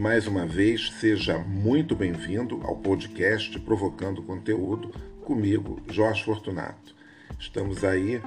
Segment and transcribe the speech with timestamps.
[0.00, 6.96] Mais uma vez, seja muito bem-vindo ao podcast Provocando Conteúdo comigo, Jorge Fortunato.
[7.38, 8.18] Estamos aí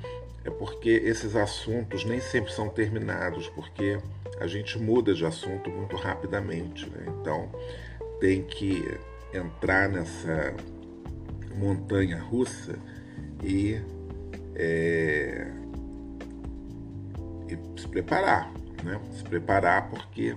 [0.44, 3.98] é porque esses assuntos nem sempre são terminados, porque
[4.40, 6.88] a gente muda de assunto muito rapidamente.
[6.90, 7.06] Né?
[7.20, 7.48] Então,
[8.20, 8.98] tem que
[9.32, 10.54] entrar nessa
[11.56, 12.78] montanha russa
[13.42, 13.80] e,
[14.54, 15.50] é,
[17.48, 18.52] e se preparar.
[18.82, 19.00] Né?
[19.12, 20.36] Se preparar porque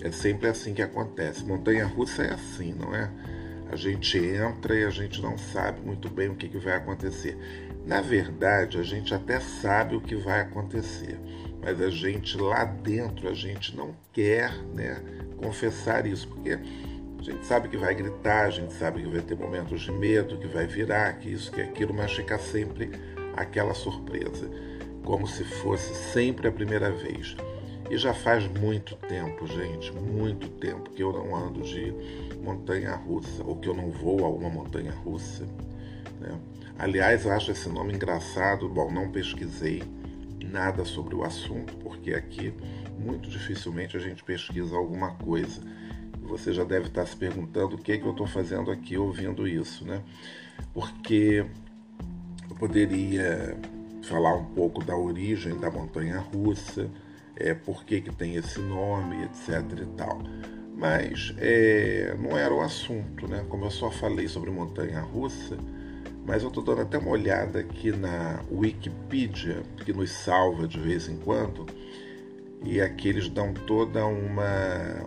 [0.00, 1.44] é sempre assim que acontece.
[1.44, 3.10] Montanha russa é assim, não é?
[3.74, 7.36] A gente entra e a gente não sabe muito bem o que, que vai acontecer.
[7.84, 11.18] Na verdade, a gente até sabe o que vai acontecer,
[11.60, 15.02] mas a gente lá dentro, a gente não quer né,
[15.38, 19.36] confessar isso, porque a gente sabe que vai gritar, a gente sabe que vai ter
[19.36, 22.92] momentos de medo, que vai virar, que isso, que aquilo, mas fica sempre
[23.36, 24.48] aquela surpresa,
[25.02, 27.36] como se fosse sempre a primeira vez.
[27.90, 31.92] E já faz muito tempo, gente, muito tempo que eu não ando de
[32.44, 35.44] montanha russa, ou que eu não vou a uma montanha russa.
[36.20, 36.38] Né?
[36.78, 38.68] Aliás, acho esse nome engraçado.
[38.68, 39.82] Bom, não pesquisei
[40.44, 42.52] nada sobre o assunto, porque aqui
[42.98, 45.60] muito dificilmente a gente pesquisa alguma coisa.
[46.22, 49.46] Você já deve estar se perguntando o que, é que eu estou fazendo aqui ouvindo
[49.46, 50.02] isso, né?
[50.72, 51.44] Porque
[52.48, 53.56] eu poderia
[54.02, 56.90] falar um pouco da origem da montanha russa,
[57.36, 60.22] é, por que, que tem esse nome, etc e tal.
[60.76, 63.44] Mas é, não era o assunto, né?
[63.48, 65.56] Como eu só falei sobre montanha russa,
[66.26, 71.08] mas eu estou dando até uma olhada aqui na Wikipedia, que nos salva de vez
[71.08, 71.66] em quando,
[72.64, 75.04] e aqui eles dão toda uma,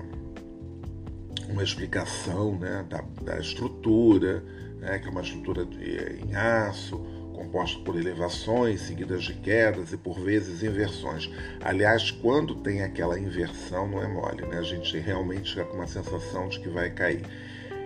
[1.50, 4.44] uma explicação né, da, da estrutura,
[4.80, 7.04] né, que é uma estrutura de, em aço,
[7.38, 11.30] composta por elevações seguidas de quedas e por vezes inversões.
[11.62, 14.58] Aliás, quando tem aquela inversão, não é mole, né?
[14.58, 17.22] A gente realmente fica com uma sensação de que vai cair.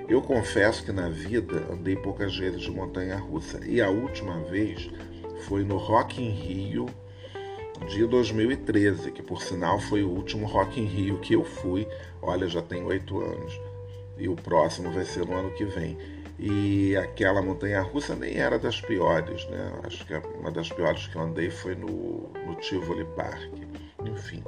[0.08, 4.90] Eu confesso que na vida andei poucas vezes de montanha russa e a última vez
[5.48, 6.86] foi no Rock in Rio
[7.88, 11.88] de 2013, que por sinal foi o último Rock in Rio que eu fui.
[12.22, 13.60] Olha, já tem oito anos
[14.18, 15.98] e o próximo vai ser no ano que vem.
[16.44, 19.74] E aquela montanha russa nem era das piores, né?
[19.84, 23.54] Acho que uma das piores que eu andei foi no, no Tivoli Park.
[24.04, 24.44] Enfim,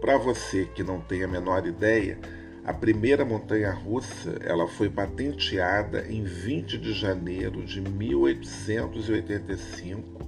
[0.00, 2.18] para você que não tem a menor ideia,
[2.64, 10.18] a primeira montanha russa ela foi patenteada em 20 de janeiro de 1885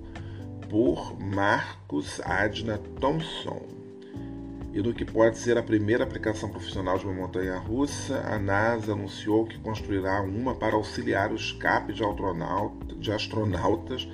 [0.70, 3.75] por Marcus Adna Thompson
[4.76, 8.92] e no que pode ser a primeira aplicação profissional de uma montanha russa, a NASA
[8.92, 12.02] anunciou que construirá uma para auxiliar o escape de,
[12.98, 14.06] de astronautas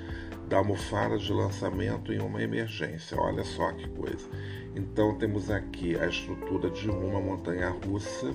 [0.47, 3.19] da almofada de lançamento em uma emergência.
[3.19, 4.25] Olha só que coisa.
[4.73, 8.31] Então temos aqui a estrutura de uma montanha russa,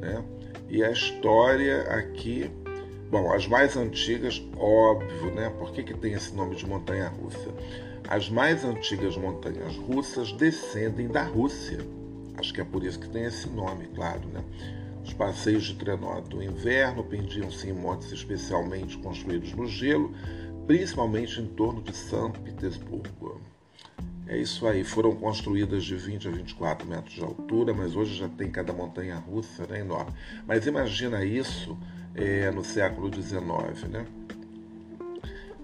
[0.00, 0.22] né?
[0.68, 2.50] E a história aqui,
[3.10, 5.48] bom, as mais antigas, óbvio, né?
[5.58, 7.48] Por que, que tem esse nome de montanha russa?
[8.08, 11.80] As mais antigas montanhas russas descendem da Rússia.
[12.38, 14.42] Acho que é por isso que tem esse nome, claro, né?
[15.04, 20.14] Os passeios de trenó do inverno pendiam-se em montes especialmente construídos no gelo,
[20.66, 23.42] principalmente em torno de São Petersburgo.
[24.26, 28.28] É isso aí, foram construídas de 20 a 24 metros de altura, mas hoje já
[28.30, 30.14] tem cada montanha russa né, enorme.
[30.46, 31.76] Mas imagina isso
[32.14, 34.06] é, no século XIX, né?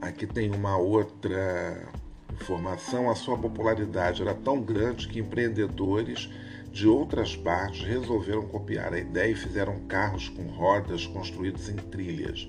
[0.02, 1.88] Aqui tem uma outra
[2.34, 6.28] informação, a sua popularidade era tão grande que empreendedores
[6.70, 12.46] de outras partes resolveram copiar a ideia e fizeram carros com rodas construídos em trilhas.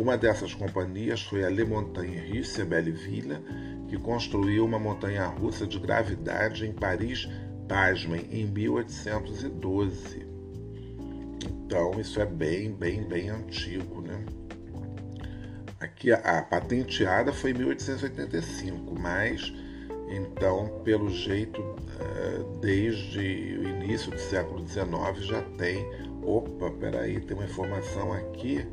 [0.00, 3.38] Uma dessas companhias foi a Le Montagne Russe Belleville,
[3.88, 7.28] que construiu uma montanha russa de gravidade em Paris,
[7.68, 10.26] pasmem, em 1812.
[11.46, 14.24] Então, isso é bem, bem, bem antigo, né?
[15.78, 19.52] Aqui a, a patenteada foi em 1885, mas
[20.08, 21.60] então, pelo jeito,
[22.00, 25.84] eh, desde o início do século XIX já tem.
[26.22, 28.66] Opa, peraí, tem uma informação aqui.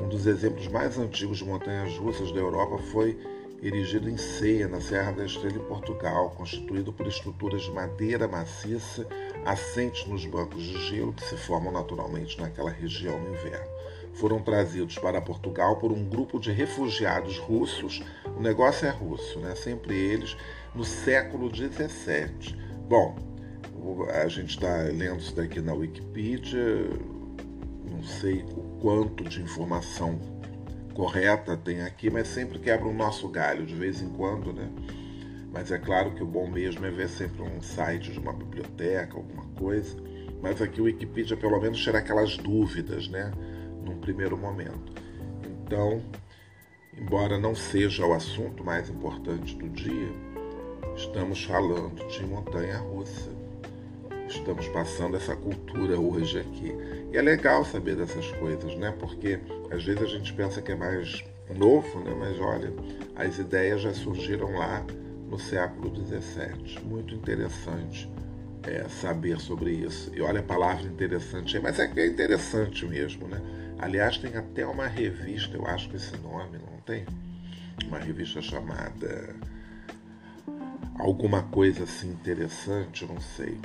[0.00, 3.18] Um dos exemplos mais antigos de montanhas russas da Europa foi
[3.62, 9.06] erigido em Ceia, na Serra da Estrela, em Portugal, constituído por estruturas de madeira maciça
[9.44, 13.81] assentes nos bancos de gelo que se formam naturalmente naquela região no inverno.
[14.14, 18.02] Foram trazidos para Portugal por um grupo de refugiados russos.
[18.36, 19.54] O negócio é russo, né?
[19.54, 20.36] Sempre eles,
[20.74, 22.56] no século XVII.
[22.88, 23.16] Bom,
[24.14, 26.88] a gente está lendo isso daqui na Wikipedia,
[27.90, 30.18] não sei o quanto de informação
[30.92, 34.70] correta tem aqui, mas sempre quebra o nosso galho de vez em quando, né?
[35.52, 39.16] Mas é claro que o bom mesmo é ver sempre um site de uma biblioteca,
[39.16, 39.96] alguma coisa.
[40.40, 43.30] Mas aqui o Wikipedia pelo menos tira aquelas dúvidas, né?
[43.84, 44.92] Num primeiro momento.
[45.44, 46.02] Então,
[46.96, 50.12] embora não seja o assunto mais importante do dia,
[50.96, 53.30] estamos falando de montanha russa.
[54.28, 56.74] Estamos passando essa cultura hoje aqui.
[57.12, 58.94] E é legal saber dessas coisas, né?
[58.98, 59.38] Porque
[59.70, 61.22] às vezes a gente pensa que é mais
[61.54, 62.14] novo, né?
[62.18, 62.72] Mas olha,
[63.16, 64.84] as ideias já surgiram lá
[65.28, 66.82] no século XVII.
[66.84, 68.10] Muito interessante
[68.64, 70.10] é, saber sobre isso.
[70.14, 73.40] E olha a palavra interessante aí, mas é que é interessante mesmo, né?
[73.82, 77.04] Aliás, tem até uma revista, eu acho que esse nome não tem,
[77.88, 79.34] uma revista chamada
[81.00, 83.58] alguma coisa assim interessante, não sei.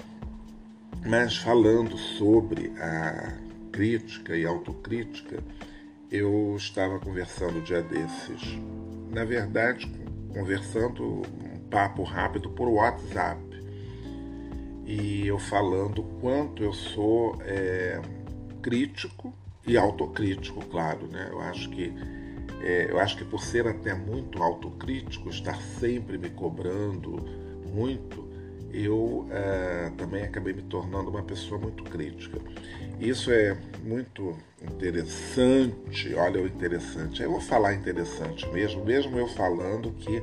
[1.06, 3.38] Mas falando sobre a
[3.72, 5.38] crítica e autocrítica,
[6.10, 8.58] eu estava conversando um dia desses,
[9.12, 9.88] na verdade,
[10.34, 13.40] conversando um papo rápido por WhatsApp,
[14.84, 18.02] e eu falando quanto eu sou é,
[18.64, 19.32] crítico
[19.68, 21.28] e autocrítico, claro, né?
[21.30, 21.94] Eu acho que
[22.62, 27.24] é, eu acho que por ser até muito autocrítico, estar sempre me cobrando
[27.72, 28.28] muito,
[28.74, 32.40] eu é, também acabei me tornando uma pessoa muito crítica.
[33.00, 37.22] Isso é muito interessante, olha o interessante.
[37.22, 40.22] Eu vou falar interessante mesmo, mesmo eu falando que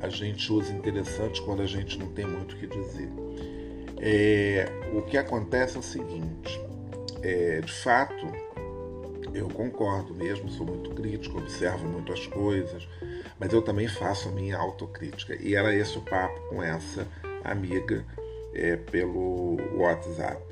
[0.00, 3.08] a gente usa interessante quando a gente não tem muito o que dizer.
[3.98, 6.60] É, o que acontece é o seguinte,
[7.22, 8.26] é, de fato,
[9.34, 12.88] eu concordo mesmo, sou muito crítico, observo muito as coisas,
[13.38, 15.36] mas eu também faço a minha autocrítica.
[15.40, 17.06] E era esse o papo com essa
[17.44, 18.04] amiga
[18.54, 20.42] é, pelo WhatsApp.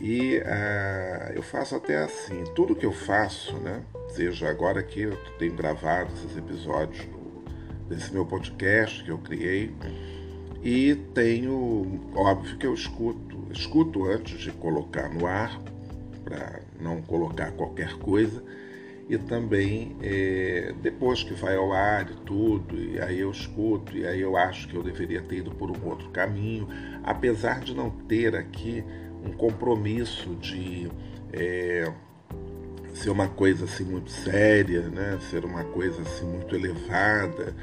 [0.00, 3.82] E uh, eu faço até assim, tudo que eu faço, né?
[4.08, 7.06] Seja agora que eu tenho gravado esses episódios
[7.86, 9.74] desse meu podcast que eu criei,
[10.62, 15.60] e tenho, óbvio que eu escuto, escuto antes de colocar no ar,
[16.22, 18.42] para não colocar qualquer coisa,
[19.08, 24.06] e também é, depois que vai ao ar e tudo, e aí eu escuto, e
[24.06, 26.68] aí eu acho que eu deveria ter ido por um outro caminho,
[27.02, 28.84] apesar de não ter aqui
[29.24, 30.88] um compromisso de
[31.32, 31.92] é,
[32.94, 35.18] ser uma coisa assim muito séria, né?
[35.28, 37.54] ser uma coisa assim muito elevada,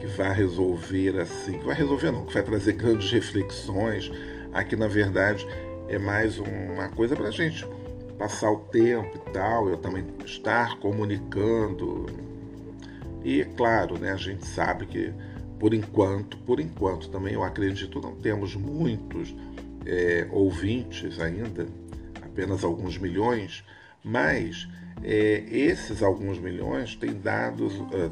[0.00, 4.10] que vai resolver assim, que vai resolver não, que vai trazer grandes reflexões.
[4.52, 5.46] Aqui na verdade
[5.88, 7.64] é mais uma coisa para a gente
[8.18, 12.06] passar o tempo e tal, eu também estar comunicando.
[13.24, 15.12] E claro, né, a gente sabe que
[15.58, 19.34] por enquanto, por enquanto também eu acredito não temos muitos
[19.84, 21.66] é, ouvintes ainda,
[22.22, 23.64] apenas alguns milhões,
[24.04, 24.68] mas
[25.02, 27.68] é, esses alguns milhões têm dado,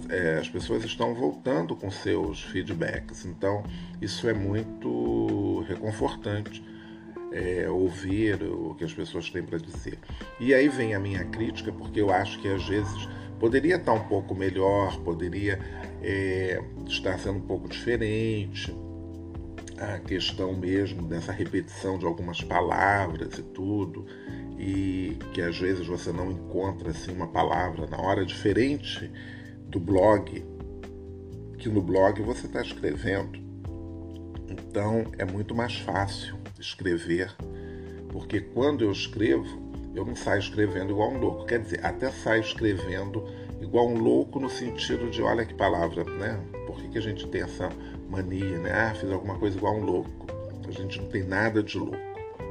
[0.09, 3.63] é, as pessoas estão voltando com seus feedbacks, então
[4.01, 6.74] isso é muito reconfortante
[7.35, 9.99] é, ouvir o que as pessoas têm para dizer.
[10.39, 13.09] E aí vem a minha crítica, porque eu acho que às vezes
[13.41, 15.59] poderia estar um pouco melhor, poderia
[16.01, 18.75] é, estar sendo um pouco diferente.
[19.77, 24.07] A questão mesmo dessa repetição de algumas palavras e tudo,
[24.57, 29.11] e que às vezes você não encontra assim uma palavra na hora diferente
[29.67, 30.47] do blog,
[31.59, 33.39] que no blog você está escrevendo
[34.49, 37.35] Então é muito mais fácil escrever,
[38.11, 39.63] porque quando eu escrevo,
[39.95, 41.47] eu não saio escrevendo igual um louco.
[41.47, 43.25] Quer dizer, até saio escrevendo
[43.61, 46.41] igual um louco no sentido de, olha que palavra, né?
[46.67, 47.69] Por que, que a gente tem essa
[48.09, 48.73] mania, né?
[48.73, 50.27] Ah, fiz alguma coisa igual um louco.
[50.67, 51.97] A gente não tem nada de louco.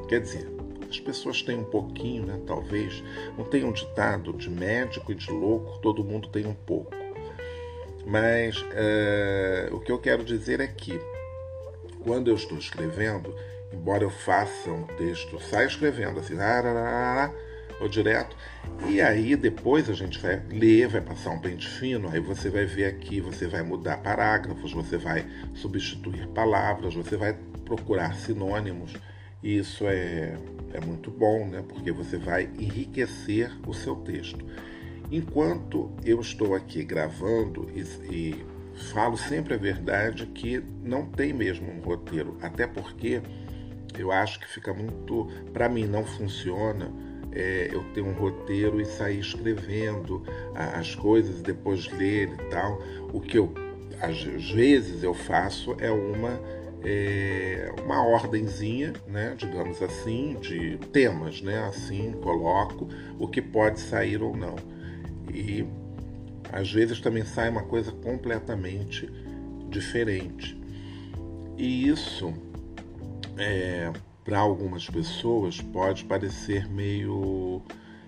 [0.07, 0.47] Quer dizer,
[0.89, 2.39] as pessoas têm um pouquinho, né?
[2.45, 3.03] Talvez.
[3.37, 6.93] Não tem um ditado de médico e de louco, todo mundo tem um pouco.
[8.05, 10.99] Mas é, o que eu quero dizer é que
[12.03, 13.33] quando eu estou escrevendo,
[13.73, 16.35] embora eu faça um texto, saio escrevendo assim,
[17.79, 18.35] ou direto,
[18.87, 22.65] e aí depois a gente vai ler, vai passar um pente fino, aí você vai
[22.65, 25.25] ver aqui, você vai mudar parágrafos, você vai
[25.55, 28.93] substituir palavras, você vai procurar sinônimos,
[29.41, 30.37] e isso é,
[30.73, 31.63] é muito bom, né?
[31.67, 34.45] Porque você vai enriquecer o seu texto.
[35.11, 38.45] Enquanto eu estou aqui gravando e, e
[38.93, 43.21] falo sempre a verdade que não tem mesmo um roteiro, até porque
[43.97, 45.27] eu acho que fica muito.
[45.51, 46.91] Para mim, não funciona
[47.31, 50.23] é, eu ter um roteiro e sair escrevendo
[50.55, 52.81] as coisas depois ler e tal.
[53.11, 53.53] O que eu,
[54.01, 56.39] às vezes, eu faço é uma.
[56.85, 64.21] É, uma ordenzinha, né, digamos assim, de temas, né, assim coloco o que pode sair
[64.21, 64.57] ou não.
[65.33, 65.65] E
[66.51, 69.09] às vezes também sai uma coisa completamente
[69.69, 70.61] diferente.
[71.57, 72.33] E isso
[73.37, 73.91] é,
[74.23, 77.61] para algumas pessoas pode parecer meio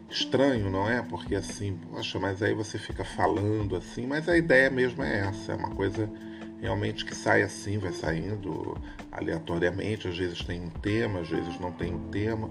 [0.09, 1.01] estranho, não é?
[1.01, 5.53] Porque assim, poxa, mas aí você fica falando assim, mas a ideia mesmo é essa,
[5.53, 6.09] é uma coisa
[6.61, 8.77] realmente que sai assim, vai saindo
[9.11, 12.49] aleatoriamente, às vezes tem um tema, às vezes não tem um tema.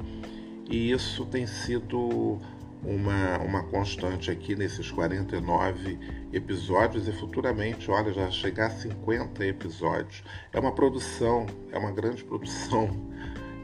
[0.69, 2.40] E isso tem sido
[2.85, 5.99] uma, uma constante aqui nesses 49
[6.33, 10.23] episódios e futuramente, olha, já chegar a 50 episódios.
[10.53, 12.91] É uma produção, é uma grande produção.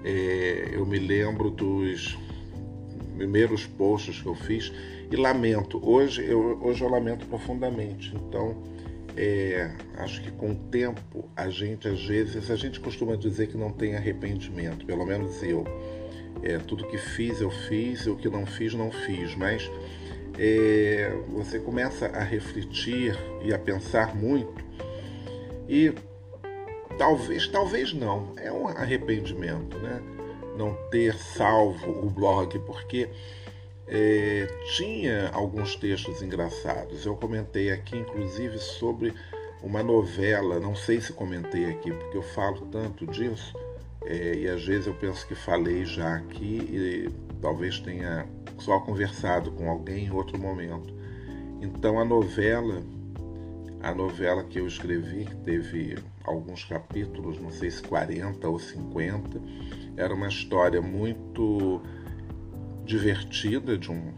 [0.05, 2.19] É, eu me lembro dos
[3.17, 4.73] primeiros posts que eu fiz
[5.11, 5.79] e lamento.
[5.87, 8.15] Hoje eu, hoje eu lamento profundamente.
[8.17, 8.57] Então,
[9.17, 13.57] é, acho que com o tempo a gente às vezes a gente costuma dizer que
[13.57, 15.65] não tem arrependimento, pelo menos eu.
[16.43, 19.71] É, tudo que fiz eu fiz, o que não fiz não fiz, mas
[20.39, 24.65] é, você começa a refletir e a pensar muito
[25.69, 25.95] e
[26.99, 30.03] talvez, talvez não, é um arrependimento, né?
[30.57, 33.09] Não ter salvo o blog, porque
[33.87, 34.47] é,
[34.77, 37.07] tinha alguns textos engraçados.
[37.07, 39.15] Eu comentei aqui, inclusive, sobre
[39.63, 43.55] uma novela, não sei se comentei aqui, porque eu falo tanto disso
[44.05, 48.27] é, e às vezes eu penso que falei já aqui e talvez tenha
[48.59, 50.95] só conversado com alguém em outro momento.
[51.61, 52.83] Então a novela,
[53.83, 59.41] a novela que eu escrevi, que teve alguns capítulos, não sei se 40 ou 50,
[59.97, 61.83] era uma história muito
[62.85, 64.13] divertida de um,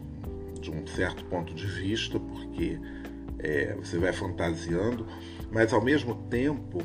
[0.59, 2.79] de um certo ponto de vista, porque
[3.39, 5.05] é, você vai fantasiando,
[5.51, 6.81] mas ao mesmo tempo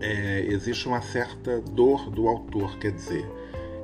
[0.00, 3.26] é, existe uma certa dor do autor, quer dizer,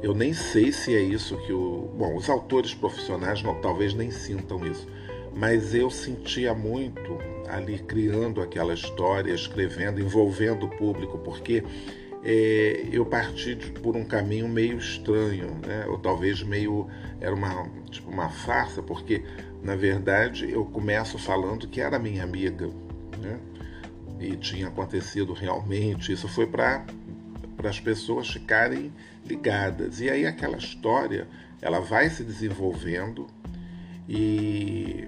[0.02, 1.90] eu nem sei se é isso que o.
[1.96, 4.86] Bom, os autores profissionais não, talvez nem sintam isso,
[5.34, 11.64] mas eu sentia muito ali criando aquela história, escrevendo, envolvendo o público, porque
[12.22, 15.86] é, eu parti de, por um caminho meio estranho, né?
[15.88, 16.88] ou talvez meio.
[17.20, 19.22] era uma, tipo, uma farsa, porque
[19.62, 22.68] na verdade eu começo falando que era minha amiga.
[23.20, 23.38] Né?
[24.18, 26.12] E tinha acontecido realmente.
[26.12, 26.84] Isso foi para
[27.62, 28.92] as pessoas ficarem
[29.24, 30.00] ligadas.
[30.00, 31.26] E aí aquela história
[31.60, 33.26] ela vai se desenvolvendo
[34.08, 35.06] e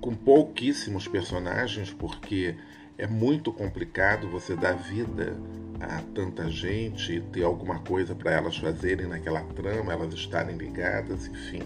[0.00, 2.54] com pouquíssimos personagens, porque
[2.96, 5.36] é muito complicado você dar vida
[5.80, 11.62] a tanta gente ter alguma coisa para elas fazerem naquela trama, elas estarem ligadas, enfim.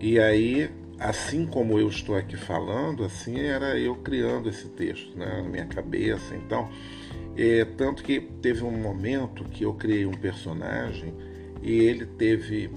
[0.00, 0.70] E aí
[1.00, 5.66] assim como eu estou aqui falando, assim era eu criando esse texto né, na minha
[5.66, 6.36] cabeça.
[6.36, 6.68] Então,
[7.36, 11.14] é, tanto que teve um momento que eu criei um personagem
[11.62, 12.70] e ele teve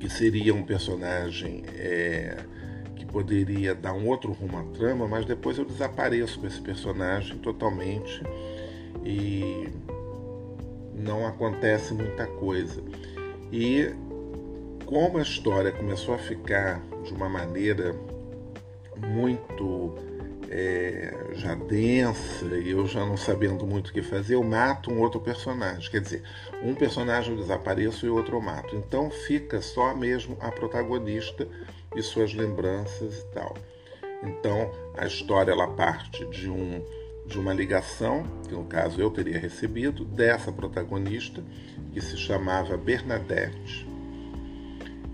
[0.00, 2.36] que seria um personagem é,
[2.96, 7.38] que poderia dar um outro rumo à trama, mas depois eu desapareço com esse personagem
[7.38, 8.22] totalmente
[9.04, 9.68] e
[10.94, 12.82] não acontece muita coisa.
[13.52, 13.94] E
[14.86, 17.94] como a história começou a ficar de uma maneira
[18.96, 19.94] muito
[20.50, 25.00] é, já densa e eu já não sabendo muito o que fazer, eu mato um
[25.00, 25.90] outro personagem.
[25.90, 26.22] Quer dizer,
[26.62, 28.76] um personagem eu desapareço e outro eu mato.
[28.76, 31.48] Então fica só mesmo a protagonista
[31.96, 33.54] e suas lembranças e tal.
[34.22, 36.82] Então a história ela parte de um
[37.26, 41.42] de uma ligação, que no caso eu teria recebido, dessa protagonista,
[41.90, 43.93] que se chamava Bernadette.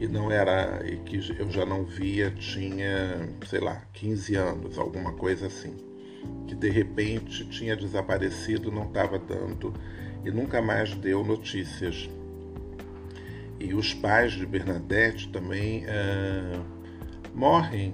[0.00, 0.82] E não era.
[0.84, 5.76] e que eu já não via, tinha, sei lá, 15 anos, alguma coisa assim.
[6.48, 9.74] Que de repente tinha desaparecido, não estava dando
[10.24, 12.08] e nunca mais deu notícias.
[13.58, 16.64] E os pais de Bernadette também uh,
[17.34, 17.92] morrem.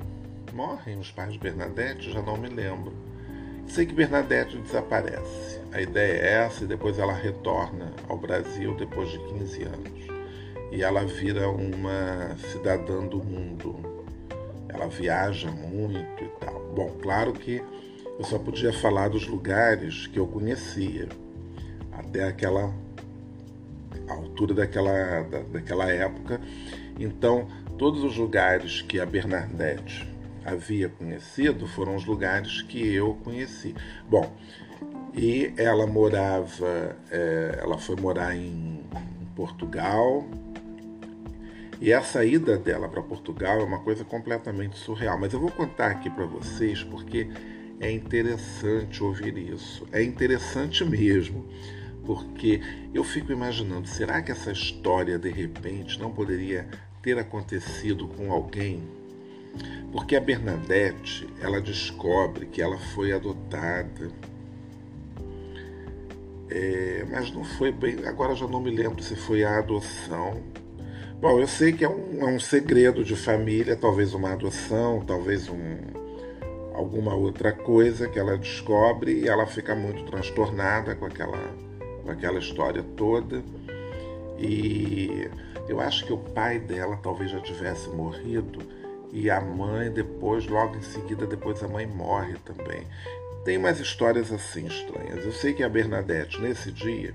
[0.54, 2.12] Morrem os pais de Bernadette?
[2.12, 2.92] Já não me lembro.
[3.66, 5.60] Sei que Bernadette desaparece.
[5.72, 10.15] A ideia é essa e depois ela retorna ao Brasil depois de 15 anos.
[10.70, 13.76] E ela vira uma cidadã do mundo.
[14.68, 16.60] Ela viaja muito e tal.
[16.74, 17.62] Bom, claro que
[18.18, 21.08] eu só podia falar dos lugares que eu conhecia
[21.92, 22.72] até aquela
[24.08, 26.40] altura daquela, da, daquela época.
[26.98, 27.46] Então,
[27.78, 30.08] todos os lugares que a Bernadette
[30.44, 33.74] havia conhecido foram os lugares que eu conheci.
[34.08, 34.32] Bom,
[35.14, 38.80] e ela morava, é, ela foi morar em,
[39.20, 40.24] em Portugal.
[41.80, 45.18] E a saída dela para Portugal é uma coisa completamente surreal.
[45.18, 47.28] Mas eu vou contar aqui para vocês porque
[47.80, 49.86] é interessante ouvir isso.
[49.92, 51.44] É interessante mesmo
[52.06, 52.60] porque
[52.94, 56.68] eu fico imaginando, será que essa história de repente não poderia
[57.02, 58.82] ter acontecido com alguém?
[59.92, 64.10] Porque a Bernadette, ela descobre que ela foi adotada.
[66.48, 68.06] É, mas não foi bem.
[68.06, 70.42] Agora já não me lembro se foi a adoção.
[71.26, 75.48] Bom, eu sei que é um, é um segredo de família, talvez uma adoção, talvez
[75.48, 75.76] um,
[76.72, 81.36] alguma outra coisa que ela descobre e ela fica muito transtornada com aquela
[82.04, 83.42] com aquela história toda.
[84.38, 85.28] E
[85.68, 88.60] eu acho que o pai dela talvez já tivesse morrido
[89.12, 92.86] e a mãe depois, logo em seguida, depois a mãe morre também.
[93.44, 95.24] Tem umas histórias assim estranhas.
[95.24, 97.12] Eu sei que a Bernadette nesse dia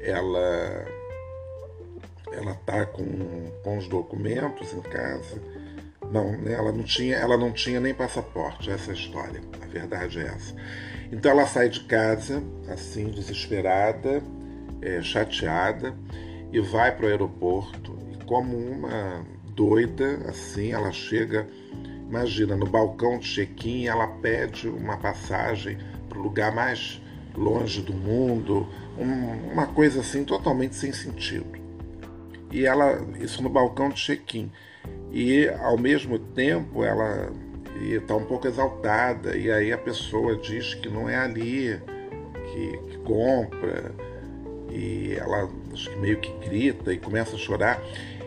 [0.00, 1.03] ela
[2.32, 3.04] ela tá com,
[3.62, 5.40] com os documentos em casa.
[6.10, 9.40] Não, ela não tinha, ela não tinha nem passaporte, essa é a história.
[9.62, 10.54] A verdade é essa.
[11.10, 14.22] Então ela sai de casa, assim, desesperada,
[14.82, 15.94] é, chateada,
[16.52, 17.96] e vai para o aeroporto.
[18.12, 21.46] E como uma doida, assim, ela chega,
[22.08, 27.00] imagina, no balcão de check-in, ela pede uma passagem para o lugar mais
[27.36, 28.66] longe do mundo,
[28.98, 31.63] um, uma coisa assim totalmente sem sentido.
[32.54, 34.48] E ela, isso no balcão de check-in.
[35.10, 37.32] E ao mesmo tempo ela
[37.82, 41.80] está um pouco exaltada, e aí a pessoa diz que não é ali
[42.52, 43.92] que, que compra,
[44.70, 47.82] e ela que meio que grita e começa a chorar.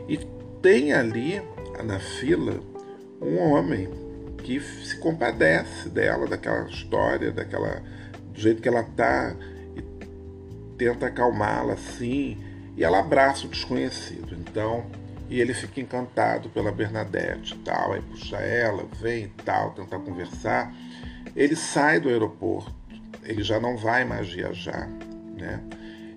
[0.09, 0.17] E
[0.61, 1.41] tem ali
[1.85, 2.59] na fila
[3.21, 3.87] um homem
[4.43, 7.81] que se compadece dela, daquela história, daquela
[8.33, 9.33] do jeito que ela tá
[9.73, 9.81] e
[10.77, 12.37] tenta acalmá-la assim,
[12.77, 14.35] e ela abraça o desconhecido.
[14.35, 14.85] Então,
[15.29, 20.73] e ele fica encantado pela Bernadette tal, aí puxa ela, vem e tal, tentar conversar.
[21.35, 22.73] Ele sai do aeroporto,
[23.23, 24.87] ele já não vai mais viajar,
[25.35, 25.61] né?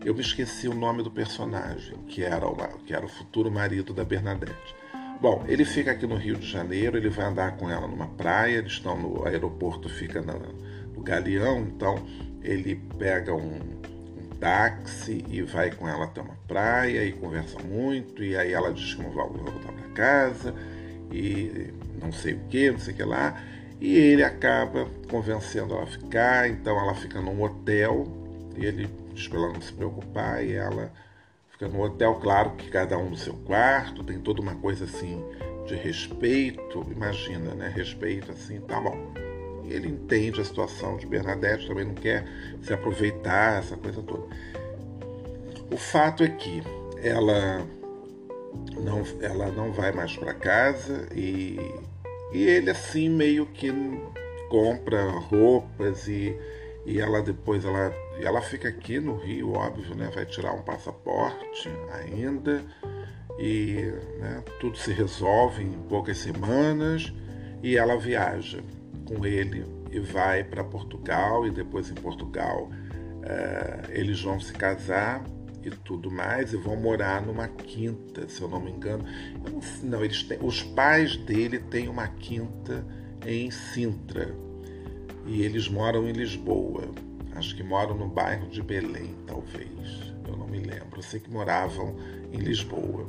[0.05, 3.93] Eu me esqueci o nome do personagem, que era o, que era o futuro marido
[3.93, 4.75] da Bernadette.
[5.21, 8.57] Bom, ele fica aqui no Rio de Janeiro, ele vai andar com ela numa praia,
[8.57, 10.39] eles estão no aeroporto, fica no,
[10.95, 12.03] no Galeão, então
[12.43, 13.83] ele pega um,
[14.41, 18.95] táxi e vai com ela até uma praia e conversa muito, e aí ela diz
[18.95, 20.55] que não vai voltar para casa
[21.13, 23.41] e não sei o que, não sei o que lá.
[23.81, 28.07] E ele acaba convencendo ela a ficar, então ela fica num hotel,
[28.57, 30.91] ele diz para ela não se preocupar, e ela
[31.51, 35.23] fica no hotel, claro que cada um no seu quarto, tem toda uma coisa assim
[35.67, 37.73] de respeito, imagina, né?
[37.75, 39.30] Respeito assim, tá bom
[39.71, 42.27] ele entende a situação de Bernadette, também não quer
[42.63, 44.25] se aproveitar, essa coisa toda.
[45.73, 46.63] O fato é que
[47.03, 47.65] ela
[48.83, 51.59] não, ela não vai mais para casa e,
[52.33, 53.73] e ele assim meio que
[54.49, 56.37] compra roupas e,
[56.85, 60.11] e ela depois ela, ela fica aqui no Rio, óbvio, né?
[60.13, 62.63] Vai tirar um passaporte ainda
[63.39, 67.13] e né, tudo se resolve em poucas semanas
[67.63, 68.61] e ela viaja
[69.11, 75.25] com ele e vai para Portugal e depois em Portugal uh, eles vão se casar
[75.65, 79.05] e tudo mais e vão morar numa quinta, se eu não me engano.
[79.45, 82.87] Não, não, eles têm, os pais dele têm uma quinta
[83.27, 84.33] em Sintra
[85.27, 86.89] e eles moram em Lisboa.
[87.35, 90.15] Acho que moram no bairro de Belém, talvez.
[90.27, 90.99] Eu não me lembro.
[90.99, 91.97] Eu sei que moravam
[92.33, 93.07] em Lisboa.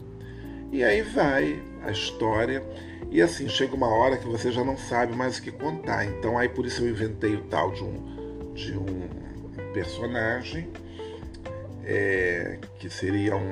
[0.72, 2.64] E aí vai a história.
[3.10, 6.06] E assim, chega uma hora que você já não sabe mais o que contar.
[6.06, 9.10] Então aí por isso eu inventei o tal de um, de um
[9.74, 10.70] personagem
[11.84, 13.52] é, que seria um,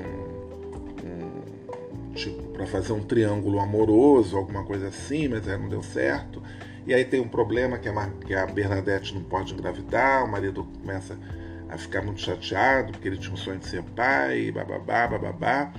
[1.03, 6.41] um tipo para fazer um triângulo amoroso, alguma coisa assim, mas aí não deu certo.
[6.85, 10.67] E aí tem um problema que a, que a Bernadette não pode engravidar, o marido
[10.81, 11.17] começa
[11.69, 15.73] a ficar muito chateado porque ele tinha um sonho de ser pai, bababá, bababá.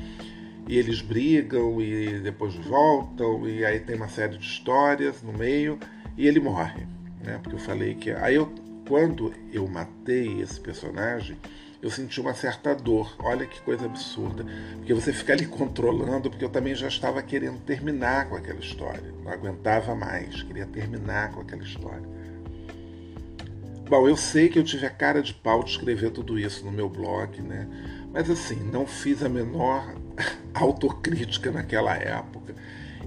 [0.70, 5.80] E eles brigam e depois voltam, e aí tem uma série de histórias no meio,
[6.16, 6.86] e ele morre.
[7.24, 7.40] Né?
[7.42, 8.12] Porque eu falei que.
[8.12, 8.54] Aí eu,
[8.86, 11.36] quando eu matei esse personagem,
[11.82, 13.16] eu senti uma certa dor.
[13.18, 14.46] Olha que coisa absurda.
[14.76, 19.12] Porque você fica ali controlando, porque eu também já estava querendo terminar com aquela história.
[19.24, 22.08] Não aguentava mais, queria terminar com aquela história.
[23.88, 26.70] Bom, eu sei que eu tive a cara de pau de escrever tudo isso no
[26.70, 27.66] meu blog, né?
[28.12, 29.98] Mas assim, não fiz a menor
[30.54, 32.54] autocrítica naquela época.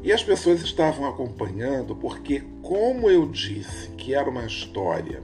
[0.03, 5.21] E as pessoas estavam acompanhando porque, como eu disse que era uma história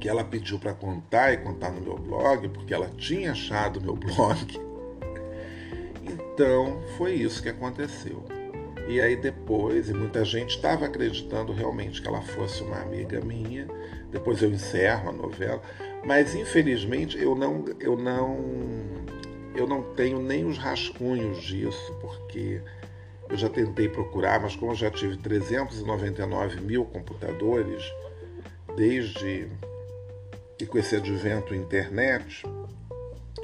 [0.00, 3.94] que ela pediu para contar e contar no meu blog, porque ela tinha achado meu
[3.96, 4.60] blog,
[6.02, 8.24] então foi isso que aconteceu.
[8.88, 13.66] E aí depois, e muita gente estava acreditando realmente que ela fosse uma amiga minha.
[14.12, 15.60] Depois eu encerro a novela,
[16.04, 18.38] mas infelizmente eu não, eu não,
[19.56, 22.60] eu não tenho nem os rascunhos disso, porque
[23.28, 27.82] eu já tentei procurar, mas como eu já tive 399 mil computadores
[28.76, 29.48] desde
[30.58, 32.44] que com esse advento internet,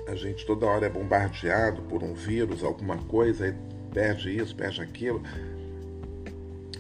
[0.07, 3.55] a gente toda hora é bombardeado por um vírus, alguma coisa, aí
[3.93, 5.23] perde isso, perde aquilo.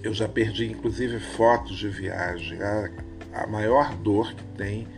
[0.02, 2.60] Eu já perdi inclusive fotos de viagem.
[2.62, 2.90] A,
[3.34, 4.88] a maior dor que tem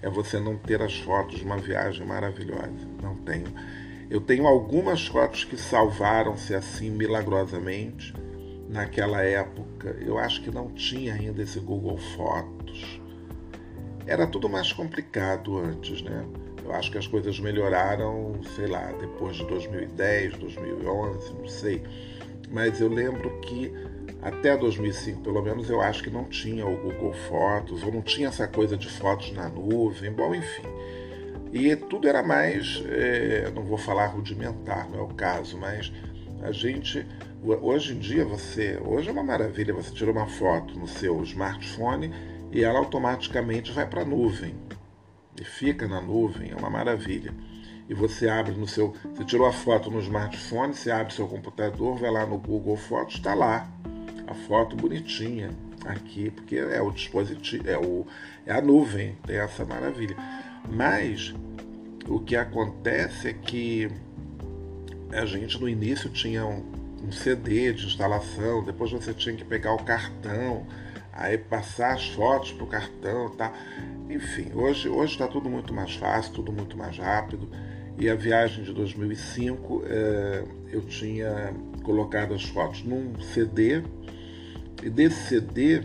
[0.00, 2.86] é você não ter as fotos de uma viagem maravilhosa.
[3.02, 3.46] Não tenho.
[4.10, 8.14] Eu tenho algumas fotos que salvaram-se assim milagrosamente.
[8.68, 13.00] Naquela época, eu acho que não tinha ainda esse Google Fotos.
[14.06, 16.24] Era tudo mais complicado antes, né?
[16.64, 21.82] Eu acho que as coisas melhoraram, sei lá, depois de 2010, 2011, não sei.
[22.50, 23.72] Mas eu lembro que
[24.22, 28.28] até 2005, pelo menos, eu acho que não tinha o Google Fotos, ou não tinha
[28.28, 30.62] essa coisa de fotos na nuvem, bom, enfim.
[31.54, 35.92] E tudo era mais, é, não vou falar rudimentar, não é o caso, mas
[36.42, 37.06] a gente,
[37.44, 42.12] hoje em dia, você, hoje é uma maravilha, você tira uma foto no seu smartphone
[42.50, 44.52] e ela automaticamente vai para a nuvem
[45.40, 47.32] e fica na nuvem, é uma maravilha.
[47.88, 48.92] E você abre no seu.
[49.14, 53.14] Você tirou a foto no smartphone, você abre seu computador, vai lá no Google Fotos,
[53.14, 53.68] está lá.
[54.26, 55.50] A foto bonitinha
[55.84, 58.06] aqui, porque é o dispositivo, é, o,
[58.44, 60.16] é a nuvem, tem essa maravilha.
[60.68, 61.34] Mas
[62.08, 63.88] o que acontece é que
[65.12, 66.62] a gente no início tinha um,
[67.02, 70.66] um CD de instalação, depois você tinha que pegar o cartão,
[71.12, 73.52] aí passar as fotos para o cartão, tá?
[74.10, 77.48] Enfim, hoje está tudo muito mais fácil, tudo muito mais rápido.
[77.96, 83.82] E a viagem de 2005 é, eu tinha colocado as fotos num CD
[84.82, 85.82] e desse CD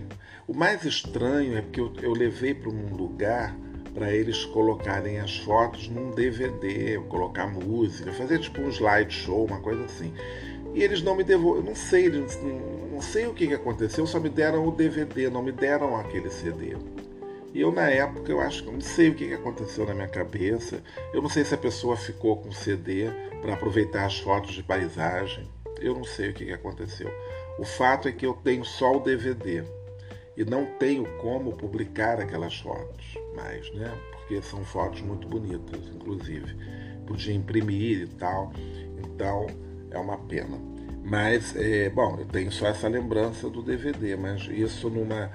[0.47, 3.55] o mais estranho é porque eu, eu levei para um lugar
[3.99, 9.83] para eles colocarem as fotos num DVD, colocar música, fazer tipo um slideshow, uma coisa
[9.83, 10.13] assim.
[10.73, 14.29] E eles não me devolveram, não sei, não, sei o que, que aconteceu, só me
[14.29, 16.77] deram o DVD, não me deram aquele CD.
[17.53, 20.81] E eu, na época, eu acho que não sei o que aconteceu na minha cabeça.
[21.13, 23.09] Eu não sei se a pessoa ficou com CD
[23.41, 25.45] para aproveitar as fotos de paisagem.
[25.81, 27.11] Eu não sei o que aconteceu.
[27.57, 29.63] O fato é que eu tenho só o DVD
[30.39, 33.93] e não tenho como publicar aquelas fotos mais, né?
[34.11, 36.55] Porque são fotos muito bonitas, inclusive.
[37.05, 38.53] Podia imprimir e tal.
[39.03, 39.47] Então
[39.91, 40.57] é uma pena.
[41.03, 45.29] Mas, é, bom, eu tenho só essa lembrança do DVD, mas isso numa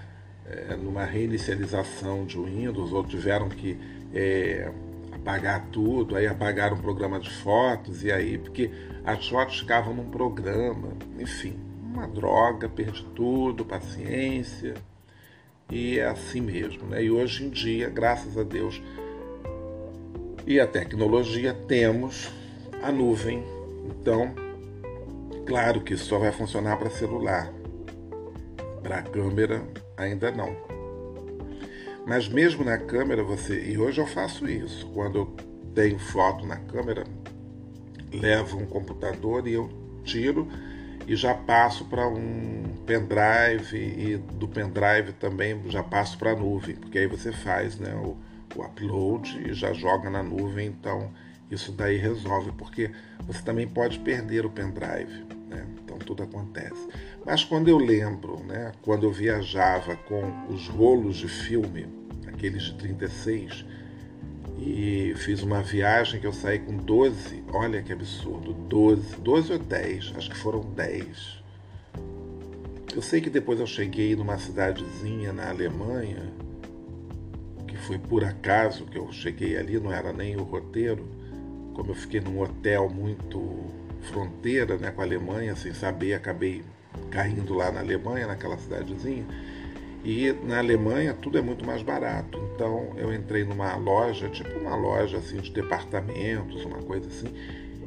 [0.47, 3.79] é, numa reinicialização de Windows, ou tiveram que
[4.15, 4.73] é,
[5.13, 8.71] apagar tudo, aí apagaram o programa de fotos, e aí, porque
[9.05, 14.75] as fotos ficavam num programa, enfim, uma droga, perdi tudo, paciência,
[15.71, 17.03] e é assim mesmo, né?
[17.03, 18.81] E hoje em dia, graças a Deus
[20.47, 22.31] e a tecnologia, temos
[22.83, 23.43] a nuvem,
[23.87, 24.35] então,
[25.47, 27.51] claro que só vai funcionar para celular,
[28.83, 29.63] para câmera
[29.97, 30.55] ainda não.
[32.07, 33.59] Mas mesmo na câmera você.
[33.71, 34.87] E hoje eu faço isso.
[34.93, 35.37] Quando eu
[35.75, 37.05] tenho foto na câmera,
[38.13, 39.71] levo um computador e eu
[40.05, 40.47] tiro
[41.07, 46.77] e já passo para um pendrive e do pendrive também já passo para a nuvem,
[46.77, 48.17] porque aí você faz né, o,
[48.57, 51.11] o upload e já joga na nuvem, então
[51.51, 52.91] isso daí resolve, porque
[53.27, 55.67] você também pode perder o pendrive, né?
[55.83, 56.89] então tudo acontece.
[57.25, 61.87] Mas quando eu lembro, né, quando eu viajava com os rolos de filme,
[62.27, 63.65] aqueles de 36,
[64.59, 69.59] e fiz uma viagem que eu saí com 12, olha que absurdo, 12, 12 ou
[69.59, 71.43] 10, acho que foram 10.
[72.95, 76.33] Eu sei que depois eu cheguei numa cidadezinha na Alemanha,
[77.67, 81.05] que foi por acaso que eu cheguei ali, não era nem o roteiro,
[81.75, 83.65] como eu fiquei num hotel muito
[84.03, 86.63] fronteira né, com a Alemanha, sem saber, acabei
[87.11, 89.27] caindo lá na Alemanha, naquela cidadezinha.
[90.05, 92.39] E na Alemanha tudo é muito mais barato.
[92.55, 97.29] Então eu entrei numa loja, tipo uma loja assim de departamentos, uma coisa assim,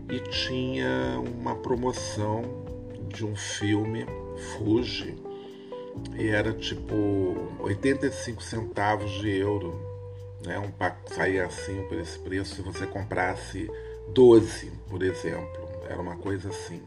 [0.10, 2.44] e tinha uma promoção
[3.08, 5.16] de um filme Fuji
[6.18, 6.96] e era tipo
[7.60, 9.80] 85 centavos de euro,
[10.46, 10.58] né?
[10.60, 13.70] Um pack saía assim por esse preço se você comprasse
[14.10, 15.68] 12, por exemplo.
[15.88, 16.82] Era uma coisa assim.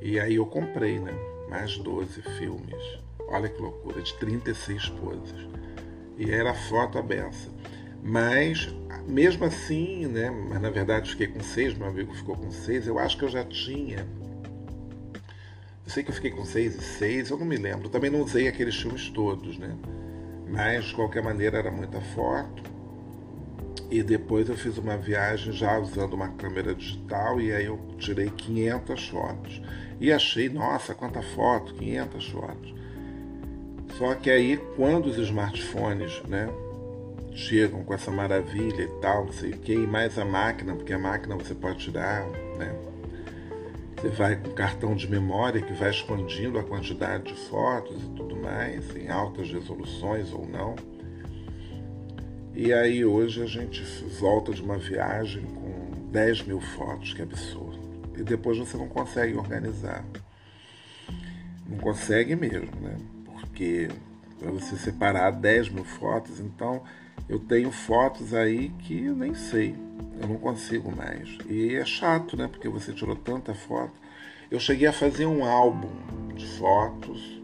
[0.00, 1.12] E aí eu comprei, né?
[1.48, 3.07] Mais 12 filmes.
[3.28, 5.48] Olha que loucura, de 36 poses.
[6.16, 7.36] E era foto aberta.
[8.02, 8.74] Mas,
[9.06, 10.30] mesmo assim, né?
[10.30, 12.86] Mas na verdade fiquei com seis, meu amigo ficou com seis.
[12.86, 14.06] Eu acho que eu já tinha.
[15.84, 17.88] Eu sei que eu fiquei com seis e seis, eu não me lembro.
[17.88, 19.76] Também não usei aqueles filmes todos, né?
[20.48, 22.62] Mas, de qualquer maneira, era muita foto.
[23.90, 28.28] E depois eu fiz uma viagem já usando uma câmera digital e aí eu tirei
[28.28, 29.62] 500 fotos.
[29.98, 32.77] E achei, nossa, quanta foto, 500 fotos.
[33.96, 36.48] Só que aí, quando os smartphones né,
[37.32, 40.92] chegam com essa maravilha e tal, não sei o que, e mais a máquina, porque
[40.92, 42.26] a máquina você pode tirar,
[42.58, 42.74] né?
[43.96, 48.36] Você vai com cartão de memória que vai expandindo a quantidade de fotos e tudo
[48.36, 50.76] mais, em altas resoluções ou não.
[52.54, 53.82] E aí hoje a gente
[54.20, 57.78] volta de uma viagem com 10 mil fotos, que absurdo.
[58.16, 60.04] E depois você não consegue organizar.
[61.68, 62.96] Não consegue mesmo, né?
[63.58, 63.88] Porque
[64.38, 66.80] para você separar 10 mil fotos, então
[67.28, 69.74] eu tenho fotos aí que eu nem sei,
[70.22, 71.36] eu não consigo mais.
[71.48, 72.46] E é chato, né?
[72.46, 73.94] Porque você tirou tanta foto.
[74.48, 75.90] Eu cheguei a fazer um álbum
[76.36, 77.42] de fotos,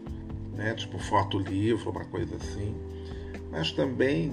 [0.55, 0.73] né?
[0.73, 2.73] Tipo foto livro, uma coisa assim.
[3.51, 4.31] Mas também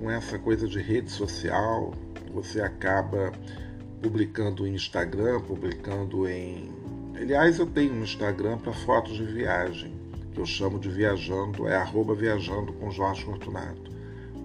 [0.00, 1.94] com essa coisa de rede social,
[2.34, 3.30] você acaba
[4.02, 6.68] publicando em Instagram, publicando em.
[7.14, 10.01] Aliás, eu tenho um Instagram para fotos de viagem
[10.32, 13.90] que eu chamo de viajando, é arroba viajando com Jorge Fortunato.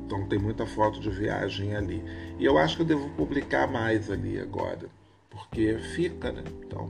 [0.05, 2.03] Então tem muita foto de viagem ali.
[2.39, 4.87] E eu acho que eu devo publicar mais ali agora,
[5.29, 6.43] porque fica, né?
[6.65, 6.89] Então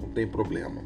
[0.00, 0.82] não tem problema.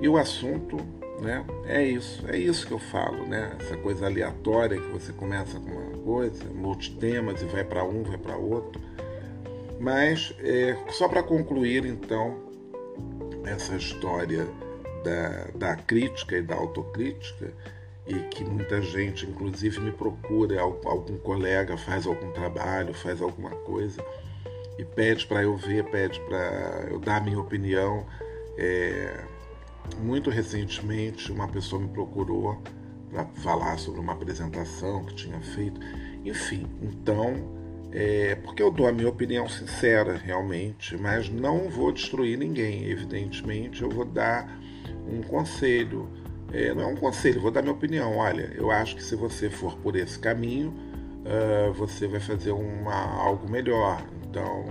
[0.00, 0.76] E o assunto,
[1.20, 1.44] né?
[1.66, 3.56] É isso, é isso que eu falo, né?
[3.60, 8.18] Essa coisa aleatória que você começa com uma coisa, multitemas e vai para um, vai
[8.18, 8.80] para outro.
[9.78, 12.38] Mas é, só para concluir então
[13.44, 14.46] essa história
[15.04, 17.52] da, da crítica e da autocrítica
[18.06, 24.04] e que muita gente, inclusive, me procura, algum colega faz algum trabalho, faz alguma coisa
[24.78, 28.04] e pede para eu ver, pede para eu dar minha opinião.
[28.58, 29.24] É,
[29.98, 32.60] muito recentemente, uma pessoa me procurou
[33.10, 35.80] para falar sobre uma apresentação que tinha feito.
[36.24, 37.34] Enfim, então,
[37.92, 43.82] é, porque eu dou a minha opinião sincera, realmente, mas não vou destruir ninguém, evidentemente,
[43.82, 44.63] eu vou dar
[45.08, 46.08] um conselho.
[46.52, 48.16] É, não é um conselho, vou dar minha opinião.
[48.16, 50.72] Olha, eu acho que se você for por esse caminho,
[51.24, 54.02] uh, você vai fazer uma, algo melhor.
[54.28, 54.66] Então,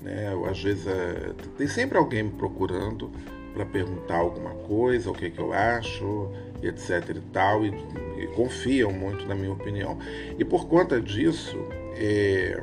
[0.00, 3.10] né, eu, às vezes, uh, tem sempre alguém me procurando
[3.54, 6.30] para perguntar alguma coisa, o que, que eu acho,
[6.62, 7.72] etc e tal, e,
[8.18, 9.98] e, confiam muito na minha opinião.
[10.38, 11.56] E por conta disso,
[11.94, 12.60] é,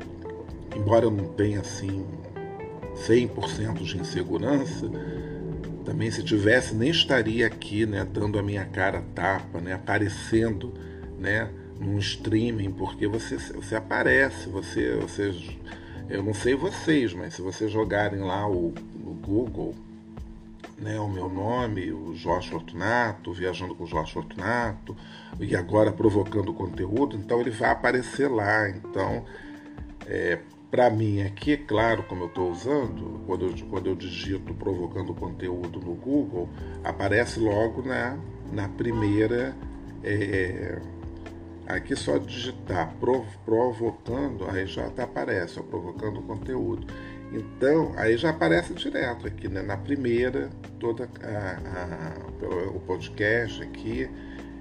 [0.75, 2.05] embora eu não tenha assim
[2.95, 4.89] 100% de insegurança,
[5.87, 10.73] também se tivesse nem estaria aqui, né, dando a minha cara tapa, né, aparecendo,
[11.17, 15.33] né, num streaming, porque você você aparece, você você
[16.09, 19.73] eu não sei vocês, mas se vocês jogarem lá o, no Google,
[20.77, 24.93] né, o meu nome, o Jorge Fortunato, viajando com o Jorge Fortunato,
[25.39, 28.69] e agora provocando conteúdo, então ele vai aparecer lá.
[28.69, 29.23] Então,
[30.05, 30.39] é,
[30.69, 35.13] para mim aqui, é claro, como eu estou usando, quando eu, quando eu digito provocando
[35.13, 36.49] conteúdo no Google,
[36.83, 38.17] aparece logo na,
[38.51, 39.55] na primeira.
[40.03, 40.79] É,
[41.67, 46.87] aqui só digitar prov, provocando, aí já tá, aparece, ó, provocando conteúdo.
[47.31, 49.61] Então, aí já aparece direto aqui, né?
[49.61, 50.49] Na primeira,
[50.79, 54.09] toda a, a, o podcast aqui,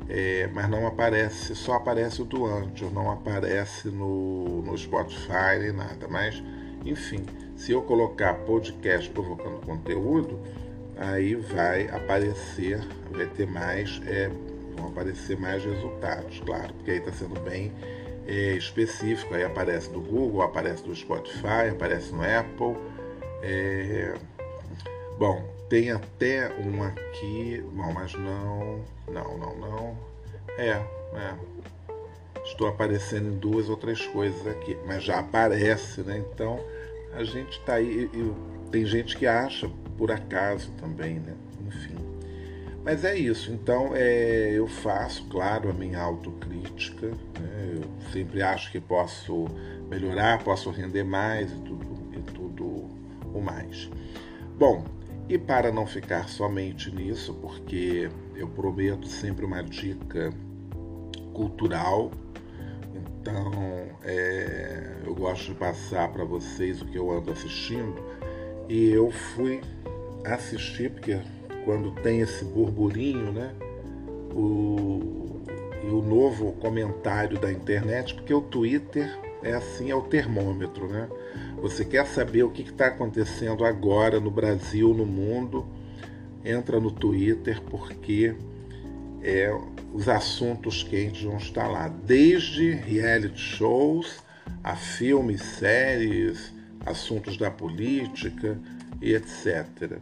[0.08, 5.72] é, mas não aparece, só aparece o do Anchor, não aparece no, no Spotify nem
[5.72, 6.06] nada.
[6.08, 6.42] Mas,
[6.84, 7.24] enfim,
[7.56, 10.40] se eu colocar podcast provocando conteúdo,
[10.96, 14.30] aí vai aparecer, vai ter mais é,
[14.76, 17.72] vão aparecer mais resultados, claro, porque aí está sendo bem
[18.26, 19.34] é, específico.
[19.34, 22.76] Aí aparece do Google, aparece do Spotify, aparece no Apple.
[23.42, 24.14] É...
[25.18, 27.64] Bom, tem até um aqui.
[27.72, 28.84] Bom, mas não.
[29.08, 29.98] Não, não, não.
[30.58, 31.34] É, é.
[32.44, 36.18] Estou aparecendo em duas ou três coisas aqui, mas já aparece, né?
[36.32, 36.60] Então
[37.12, 38.08] a gente está aí.
[38.12, 41.34] E, tem gente que acha por acaso também, né?
[41.66, 41.96] Enfim.
[42.84, 43.52] Mas é isso.
[43.52, 47.08] Então é, eu faço, claro, a minha autocrítica.
[47.08, 47.74] Né?
[47.74, 49.46] Eu sempre acho que posso
[49.88, 52.64] melhorar, posso render mais e tudo, e tudo
[53.34, 53.90] o mais.
[54.56, 54.84] Bom,
[55.28, 60.32] e para não ficar somente nisso, porque eu prometo sempre uma dica
[61.32, 62.10] cultural,
[62.94, 63.52] então
[64.04, 67.94] é, eu gosto de passar para vocês o que eu ando assistindo
[68.68, 69.60] e eu fui
[70.24, 71.20] assistir, porque
[71.64, 73.52] quando tem esse burburinho, né?
[74.32, 75.40] O,
[75.84, 81.08] o novo comentário da internet, porque o Twitter é assim, é o termômetro, né?
[81.62, 85.66] Você quer saber o que está acontecendo agora no Brasil, no mundo,
[86.44, 88.34] entra no Twitter porque
[89.22, 89.50] é,
[89.92, 94.24] os assuntos quentes vão estar lá, desde reality shows
[94.62, 96.52] a filmes, séries,
[96.84, 98.58] assuntos da política
[99.00, 99.98] e etc.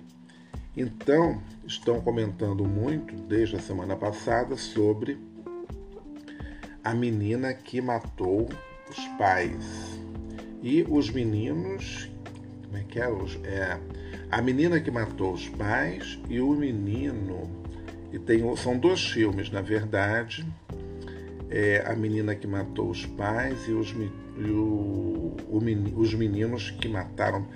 [0.76, 5.18] Então, estão comentando muito desde a semana passada sobre
[6.82, 8.48] a menina que matou
[8.96, 9.98] os pais.
[10.62, 12.10] E os meninos.
[12.64, 13.04] Como é que é?
[13.44, 13.80] é
[14.30, 17.50] a menina que matou os pais e o menino.
[18.12, 20.46] E tem, são dois filmes, na verdade.
[21.50, 25.58] É a menina que matou os pais e os, e o, o,
[25.96, 27.46] os meninos que mataram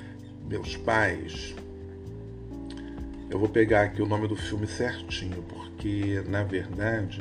[0.49, 1.55] meus pais.
[3.31, 7.21] Eu vou pegar aqui o nome do filme certinho, porque na verdade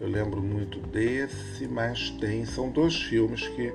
[0.00, 3.72] eu lembro muito desse, mas tem são dois filmes que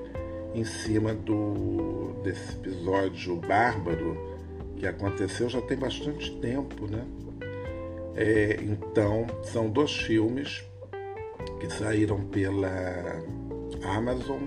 [0.54, 4.16] em cima do desse episódio bárbaro
[4.76, 7.04] que aconteceu já tem bastante tempo, né?
[8.16, 10.64] É, então são dois filmes
[11.60, 13.22] que saíram pela
[13.82, 14.42] Amazon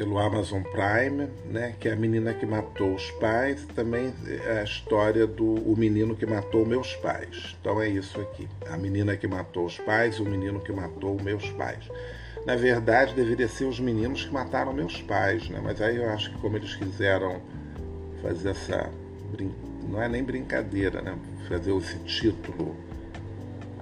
[0.00, 4.14] pelo Amazon Prime, né, que é a menina que matou os pais, também
[4.46, 7.54] é a história do o menino que matou meus pais.
[7.60, 11.22] Então é isso aqui, a menina que matou os pais e o menino que matou
[11.22, 11.86] meus pais.
[12.46, 15.60] Na verdade, deveria ser os meninos que mataram meus pais, né?
[15.62, 17.38] Mas aí eu acho que como eles quiseram
[18.22, 18.88] fazer essa
[19.86, 21.14] não é nem brincadeira, né?
[21.46, 22.74] Fazer esse título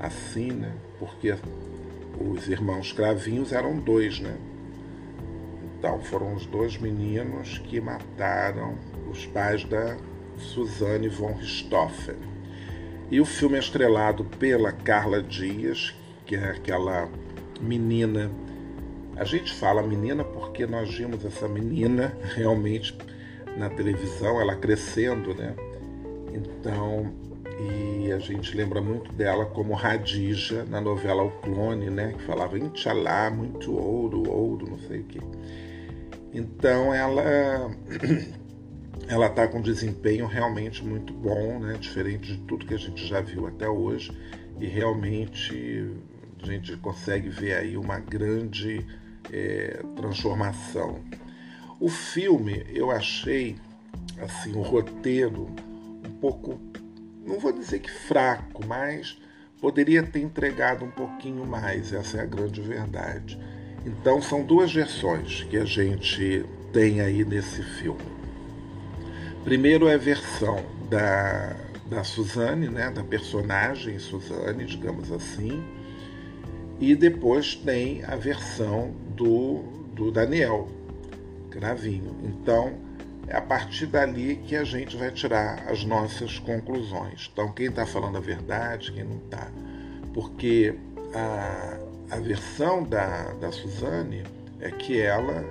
[0.00, 0.72] assim, né?
[0.98, 1.32] Porque
[2.20, 4.36] os irmãos Cravinhos eram dois, né?
[5.78, 8.76] Então, foram os dois meninos que mataram
[9.08, 9.96] os pais da
[10.36, 12.16] Suzanne von Richthofen.
[13.10, 15.94] E o filme é estrelado pela Carla Dias,
[16.26, 17.08] que é aquela
[17.60, 18.30] menina.
[19.16, 22.96] A gente fala menina porque nós vimos essa menina realmente
[23.56, 25.54] na televisão, ela crescendo, né?
[26.32, 27.12] Então,
[27.58, 32.14] e a gente lembra muito dela como Radija na novela O Clone, né?
[32.16, 35.20] Que falava Inxalá, muito ouro, ouro, não sei o quê.
[36.32, 37.70] Então ela
[39.08, 41.78] ela está com desempenho realmente muito bom, né?
[41.80, 44.12] diferente de tudo que a gente já viu até hoje,
[44.60, 45.90] e realmente
[46.42, 48.84] a gente consegue ver aí uma grande
[49.32, 51.00] é, transformação.
[51.80, 53.56] O filme eu achei
[54.20, 55.48] assim o roteiro
[56.04, 56.60] um pouco,
[57.24, 59.16] não vou dizer que fraco, mas
[59.60, 63.38] poderia ter entregado um pouquinho mais, essa é a grande verdade.
[63.86, 68.18] Então são duas versões que a gente tem aí nesse filme.
[69.44, 71.56] Primeiro é a versão da,
[71.88, 75.62] da Suzane, né, da personagem Suzane, digamos assim,
[76.78, 79.62] e depois tem a versão do,
[79.94, 80.68] do Daniel
[81.50, 82.16] Cravinho.
[82.24, 82.74] Então
[83.26, 87.28] é a partir dali que a gente vai tirar as nossas conclusões.
[87.32, 89.50] Então quem está falando a verdade, quem não está.
[90.12, 90.74] Porque
[91.14, 94.24] a, a versão da, da Suzane
[94.60, 95.44] é que ela,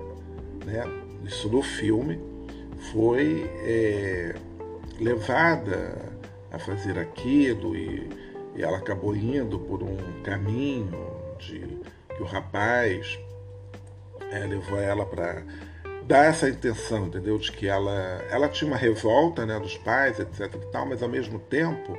[0.66, 0.84] né,
[1.24, 2.20] isso no filme,
[2.92, 4.36] foi é,
[5.00, 6.12] levada
[6.52, 8.10] a fazer aquilo e,
[8.56, 10.92] e, ela acabou indo por um caminho
[11.40, 11.60] de
[12.16, 13.20] que o rapaz
[14.32, 15.44] é, levou ela para
[16.04, 17.38] dar essa intenção, entendeu?
[17.38, 20.54] De que ela, ela tinha uma revolta né, dos pais, etc.
[20.56, 21.98] E tal, mas ao mesmo tempo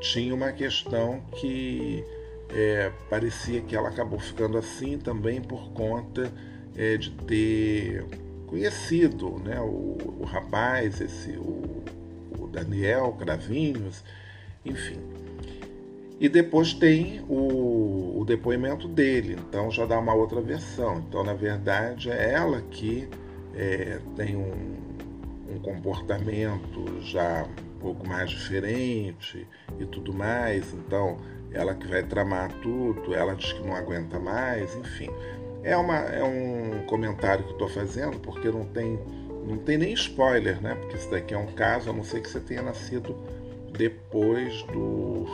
[0.00, 2.04] tinha uma questão que
[2.50, 6.32] é, parecia que ela acabou ficando assim também por conta
[6.76, 8.04] é, de ter
[8.46, 11.82] conhecido né, o, o rapaz, esse, o,
[12.38, 14.02] o Daniel Cravinhos,
[14.64, 14.98] enfim.
[16.20, 20.98] E depois tem o, o, depoimento dele, então já dá uma outra versão.
[20.98, 23.08] Então, na verdade, é ela que
[23.54, 29.46] é, tem um, um comportamento já um pouco mais diferente
[29.78, 30.74] e tudo mais.
[30.74, 31.18] Então,
[31.52, 35.10] ela que vai tramar tudo, ela diz que não aguenta mais, enfim.
[35.62, 38.98] É, uma, é um comentário que estou fazendo porque não tem,
[39.46, 40.74] não tem nem spoiler, né?
[40.74, 43.16] Porque isso daqui é um caso, a não ser que você tenha nascido
[43.72, 45.26] depois do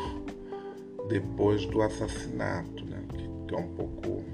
[1.09, 3.03] depois do assassinato, né?
[3.11, 4.25] Que, que é um pouco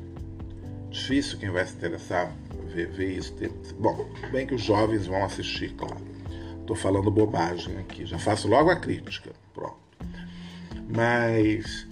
[0.89, 2.33] difícil quem vai se interessar
[2.73, 3.35] ver, ver isso.
[3.79, 5.97] Bom, bem que os jovens vão assistir, claro.
[6.61, 9.33] Estou falando bobagem aqui, já faço logo a crítica.
[10.95, 11.87] Mas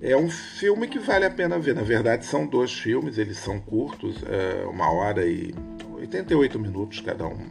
[0.00, 1.74] é um filme que vale a pena ver.
[1.74, 5.54] Na verdade, são dois filmes, eles são curtos, é uma hora e
[5.94, 7.46] 88 minutos cada um.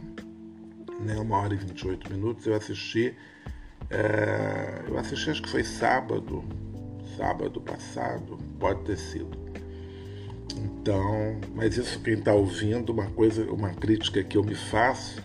[1.00, 1.16] Né?
[1.18, 2.46] Uma hora e 28 minutos.
[2.46, 3.14] Eu assisti.
[3.90, 6.44] É, eu assisti, acho que foi sábado,
[7.16, 9.46] sábado passado, pode ter sido.
[10.56, 15.22] Então, mas isso quem está ouvindo, uma coisa, uma crítica que eu me faço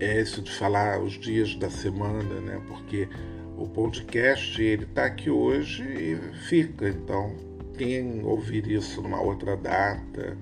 [0.00, 2.60] é isso de falar os dias da semana, né?
[2.66, 3.08] Porque
[3.56, 6.16] o podcast ele está aqui hoje e
[6.48, 6.88] fica.
[6.88, 7.34] Então,
[7.76, 10.36] quem ouvir isso numa outra data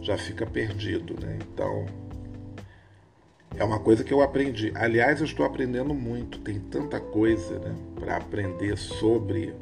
[0.00, 1.38] já fica perdido, né?
[1.40, 1.86] Então,
[3.56, 4.72] é uma coisa que eu aprendi.
[4.74, 6.38] Aliás, eu estou aprendendo muito.
[6.40, 9.54] Tem tanta coisa, né, para aprender sobre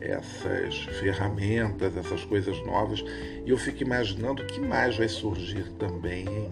[0.00, 3.04] essas ferramentas, essas coisas novas,
[3.46, 6.50] e eu fico imaginando o que mais vai surgir também, hein?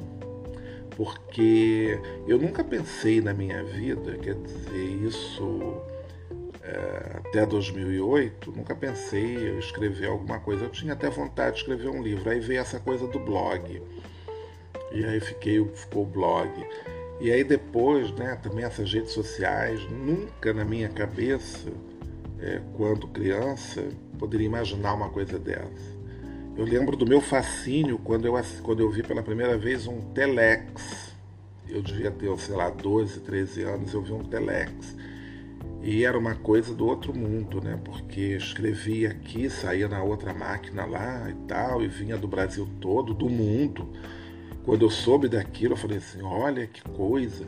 [0.97, 1.99] Porque
[2.29, 5.83] eu nunca pensei na minha vida, quer dizer, isso
[6.63, 10.65] é, até 2008, nunca pensei em escrever alguma coisa.
[10.65, 12.29] Eu tinha até vontade de escrever um livro.
[12.29, 13.83] Aí veio essa coisa do blog.
[14.93, 16.51] E aí fiquei, ficou o blog.
[17.21, 21.71] E aí depois, né, também essas redes sociais, nunca na minha cabeça
[22.41, 23.85] é, quando criança,
[24.19, 26.01] poderia imaginar uma coisa dessa.
[26.57, 31.11] Eu lembro do meu fascínio quando eu, quando eu vi pela primeira vez um telex.
[31.69, 34.97] Eu devia ter, sei lá, 12, 13 anos, eu vi um telex.
[35.83, 37.79] E era uma coisa do outro mundo, né?
[37.85, 43.15] Porque escrevia aqui, saía na outra máquina lá e tal, e vinha do Brasil todo,
[43.15, 43.89] do mundo.
[44.65, 47.47] Quando eu soube daquilo, eu falei assim: olha que coisa.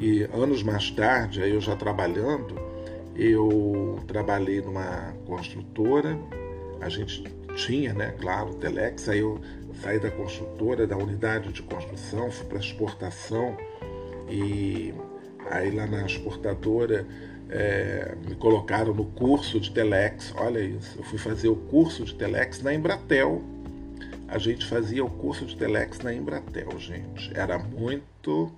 [0.00, 2.54] E anos mais tarde, aí eu já trabalhando,
[3.14, 6.18] eu trabalhei numa construtora,
[6.80, 7.24] a gente
[7.56, 9.40] tinha, né, claro, Telex, aí eu
[9.82, 13.56] saí da construtora, da unidade de construção, fui para exportação
[14.28, 14.92] e
[15.50, 17.06] aí lá na exportadora
[17.50, 22.14] é, me colocaram no curso de Telex, olha isso, eu fui fazer o curso de
[22.14, 23.42] Telex na Embratel.
[24.28, 27.30] A gente fazia o curso de Telex na Embratel, gente.
[27.36, 28.52] Era muito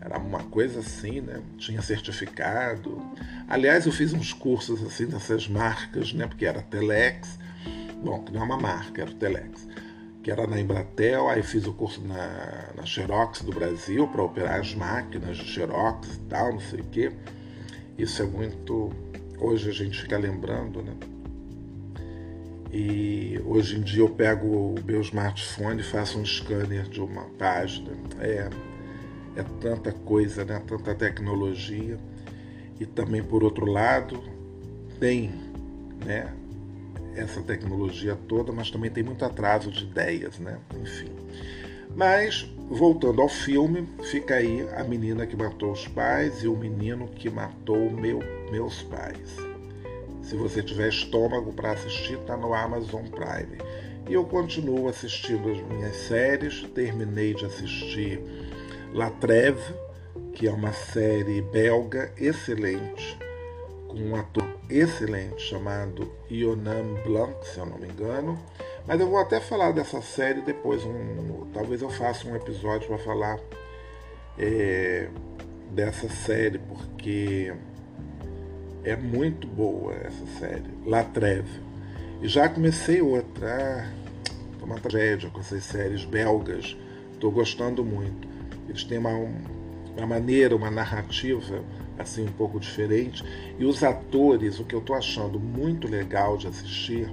[0.00, 1.42] era uma coisa assim, né?
[1.58, 3.00] Tinha certificado.
[3.46, 6.26] Aliás, eu fiz uns cursos assim dessas marcas, né?
[6.26, 7.38] Porque era Telex.
[8.02, 9.68] Bom, que não é uma marca, era o Telex.
[10.22, 14.60] Que era na Embratel, aí fiz o curso na, na Xerox do Brasil para operar
[14.60, 17.12] as máquinas de Xerox e tal, não sei o quê.
[18.00, 18.90] Isso é muito.
[19.38, 20.94] Hoje a gente fica lembrando, né?
[22.72, 27.24] E hoje em dia eu pego o meu smartphone e faço um scanner de uma
[27.38, 27.90] página.
[28.18, 28.48] É,
[29.36, 30.62] é tanta coisa, né?
[30.66, 31.98] tanta tecnologia.
[32.78, 34.18] E também, por outro lado,
[34.98, 35.34] tem
[36.06, 36.34] né?
[37.14, 40.58] essa tecnologia toda, mas também tem muito atraso de ideias, né?
[40.80, 41.12] enfim.
[41.94, 47.08] Mas, voltando ao filme, fica aí a menina que matou os pais e o menino
[47.08, 49.36] que matou meu, meus pais.
[50.22, 53.58] Se você tiver estômago para assistir, está no Amazon Prime.
[54.08, 58.20] E eu continuo assistindo as minhas séries, terminei de assistir
[58.94, 59.74] La Trêve,
[60.32, 63.18] que é uma série belga excelente,
[63.88, 68.38] com um ator excelente chamado Ionam Blanc, se eu não me engano.
[68.90, 70.84] Mas eu vou até falar dessa série depois.
[70.84, 73.38] Um, talvez eu faça um episódio para falar
[74.36, 75.08] é,
[75.70, 77.54] dessa série, porque
[78.82, 81.62] é muito boa essa série, La Trêve.
[82.20, 83.46] E já comecei outra.
[83.46, 84.00] Ah,
[84.60, 86.76] uma tragédia com essas séries belgas.
[87.12, 88.26] Estou gostando muito.
[88.68, 89.14] Eles têm uma,
[89.96, 91.62] uma maneira, uma narrativa
[91.96, 93.22] assim um pouco diferente.
[93.56, 97.08] E os atores, o que eu estou achando muito legal de assistir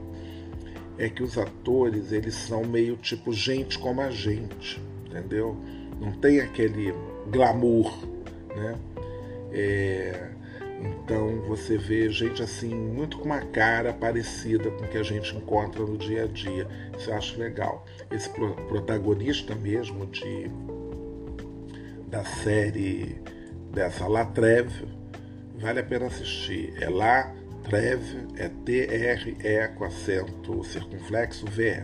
[0.98, 5.56] é que os atores, eles são meio tipo gente como a gente, entendeu?
[6.00, 6.94] Não tem aquele
[7.32, 7.92] glamour,
[8.56, 8.76] né?
[9.52, 10.30] É,
[10.80, 15.36] então você vê gente assim, muito com uma cara parecida com o que a gente
[15.36, 16.68] encontra no dia a dia.
[16.98, 17.86] Isso eu acho legal.
[18.12, 20.50] Esse pro, protagonista mesmo de,
[22.08, 23.22] da série
[23.72, 24.88] dessa La Treve,
[25.58, 26.74] vale a pena assistir.
[26.80, 27.34] É lá
[27.70, 31.84] 13 é T-R-E com acento circunflexo V.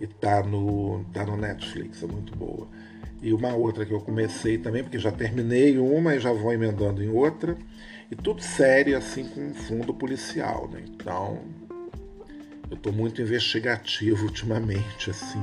[0.00, 2.68] E tá no, tá no Netflix, é muito boa.
[3.20, 7.02] E uma outra que eu comecei também, porque já terminei uma e já vou emendando
[7.02, 7.56] em outra.
[8.08, 10.82] E tudo sério, assim, com fundo policial, né?
[10.86, 11.40] Então,
[12.70, 15.42] eu estou muito investigativo ultimamente, assim.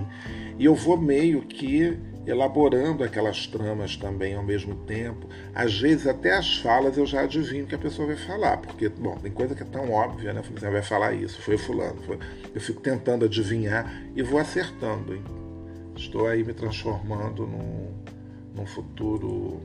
[0.60, 5.28] E eu vou meio que elaborando aquelas tramas também ao mesmo tempo.
[5.54, 9.16] Às vezes, até as falas eu já adivinho que a pessoa vai falar, porque, bom,
[9.18, 10.42] tem coisa que é tão óbvia, né?
[10.42, 12.02] Você vai falar isso, foi fulano.
[12.04, 12.20] Foi...
[12.54, 15.24] Eu fico tentando adivinhar e vou acertando, hein?
[15.96, 17.94] Estou aí me transformando num,
[18.56, 19.62] num futuro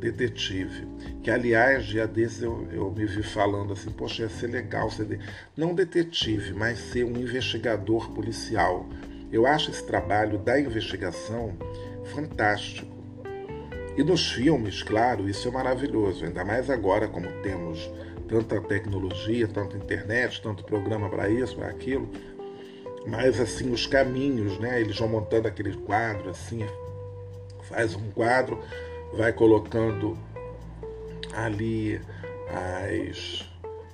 [0.00, 0.86] detetive.
[1.22, 5.06] Que, aliás, dia desses eu, eu me vi falando assim, poxa, ia ser legal ser
[5.06, 5.18] de...
[5.56, 8.86] não detetive, mas ser um investigador policial.
[9.32, 11.56] Eu acho esse trabalho da investigação
[12.04, 12.94] fantástico.
[13.96, 17.90] E nos filmes, claro, isso é maravilhoso, ainda mais agora como temos
[18.28, 22.08] tanta tecnologia, tanta internet, tanto programa para isso, para aquilo.
[23.06, 24.80] Mas assim, os caminhos, né?
[24.80, 26.66] Eles vão montando aquele quadro assim,
[27.62, 28.60] faz um quadro,
[29.14, 30.16] vai colocando
[31.34, 32.00] ali
[32.48, 33.46] as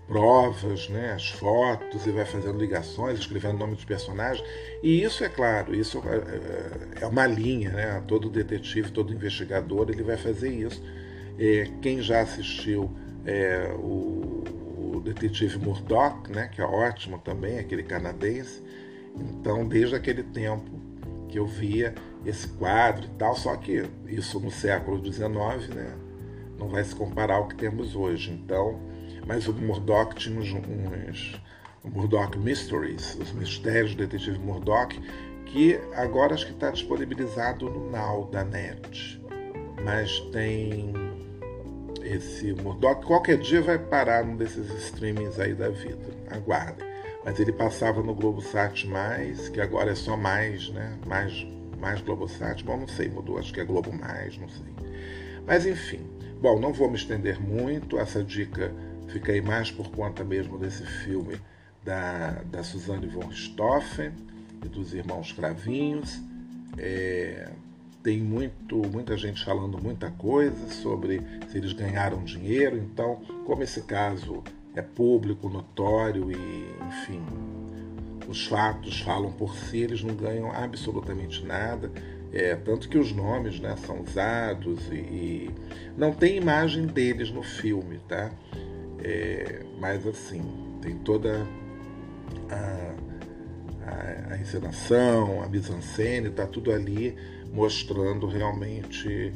[0.06, 4.46] provas, né, as fotos e vai fazendo ligações, escrevendo o nome dos personagens.
[4.82, 8.02] E isso é claro, isso é, é, uma linha, né?
[8.06, 10.82] Todo detetive, todo investigador, ele vai fazer isso.
[11.38, 12.90] É, quem já assistiu
[13.24, 14.44] é, o,
[14.96, 18.62] o, detetive Murdoch, né, que é ótimo também, aquele canadense.
[19.16, 20.70] Então, desde aquele tempo
[21.32, 21.94] que eu via
[22.26, 25.96] esse quadro e tal, só que isso no século XIX, né?
[26.58, 28.30] Não vai se comparar ao que temos hoje.
[28.30, 28.78] Então,
[29.26, 31.40] mas o Murdoch tinha uns, uns
[31.82, 34.94] Murdoch Mysteries, os mistérios do detetive Murdoch,
[35.46, 39.20] que agora acho que está disponibilizado no Now da NET.
[39.82, 40.92] Mas tem
[42.02, 46.14] esse Murdoch, qualquer dia vai parar num desses streamings aí da vida.
[46.30, 46.91] Aguardem.
[47.24, 50.98] Mas ele passava no Globosat mais, que agora é só mais, né?
[51.06, 51.46] Mais
[51.82, 52.62] mais Globosat.
[52.62, 54.72] Bom, não sei, mudou, acho que é Globo Mais, não sei.
[55.44, 56.06] Mas enfim.
[56.40, 57.98] Bom, não vou me estender muito.
[57.98, 58.72] Essa dica
[59.08, 61.40] fica aí mais por conta mesmo desse filme
[61.84, 64.12] da, da Suzanne von Richthofen
[64.64, 66.20] e dos irmãos Cravinhos.
[66.78, 67.50] É,
[68.02, 72.78] tem muito, muita gente falando muita coisa sobre se eles ganharam dinheiro.
[72.78, 74.42] Então, como esse caso
[74.74, 77.22] é público, notório e, enfim,
[78.28, 81.90] os fatos falam por si, eles não ganham absolutamente nada.
[82.32, 85.50] É, tanto que os nomes né, são usados e, e,
[85.98, 88.30] não tem imagem deles no filme, tá?
[89.04, 90.42] É, mas assim,
[90.80, 91.46] tem toda
[92.48, 92.94] a,
[93.86, 97.14] a, a encenação, a mise-en-scène, tá tudo ali
[97.52, 99.30] mostrando realmente,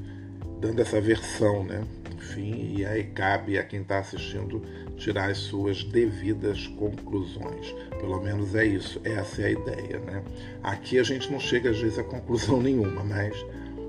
[0.58, 1.84] dando essa versão, né?
[2.16, 4.62] Enfim, e aí cabe a quem está assistindo
[4.96, 7.74] tirar as suas devidas conclusões.
[8.00, 10.22] Pelo menos é isso, essa é a ideia, né?
[10.62, 13.36] Aqui a gente não chega às vezes a conclusão nenhuma, mas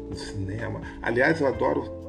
[0.09, 0.81] no cinema.
[1.01, 2.07] Aliás, eu adoro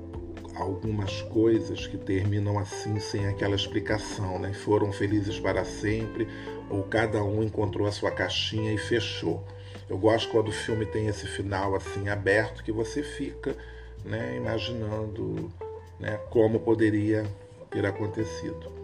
[0.55, 4.53] algumas coisas que terminam assim sem aquela explicação, né?
[4.53, 6.26] Foram felizes para sempre
[6.68, 9.44] ou cada um encontrou a sua caixinha e fechou.
[9.88, 13.57] Eu gosto quando o filme tem esse final assim aberto que você fica,
[14.05, 15.51] né, imaginando,
[15.99, 17.24] né, como poderia
[17.70, 18.78] ter acontecido.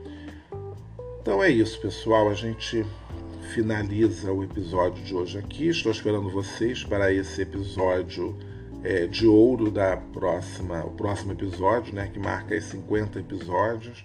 [1.24, 2.28] Então é isso, pessoal.
[2.28, 2.84] A gente
[3.54, 5.68] finaliza o episódio de hoje aqui.
[5.68, 8.36] Estou esperando vocês para esse episódio
[8.82, 14.04] é, de ouro da próxima, o próximo episódio, né, que marca os 50 episódios,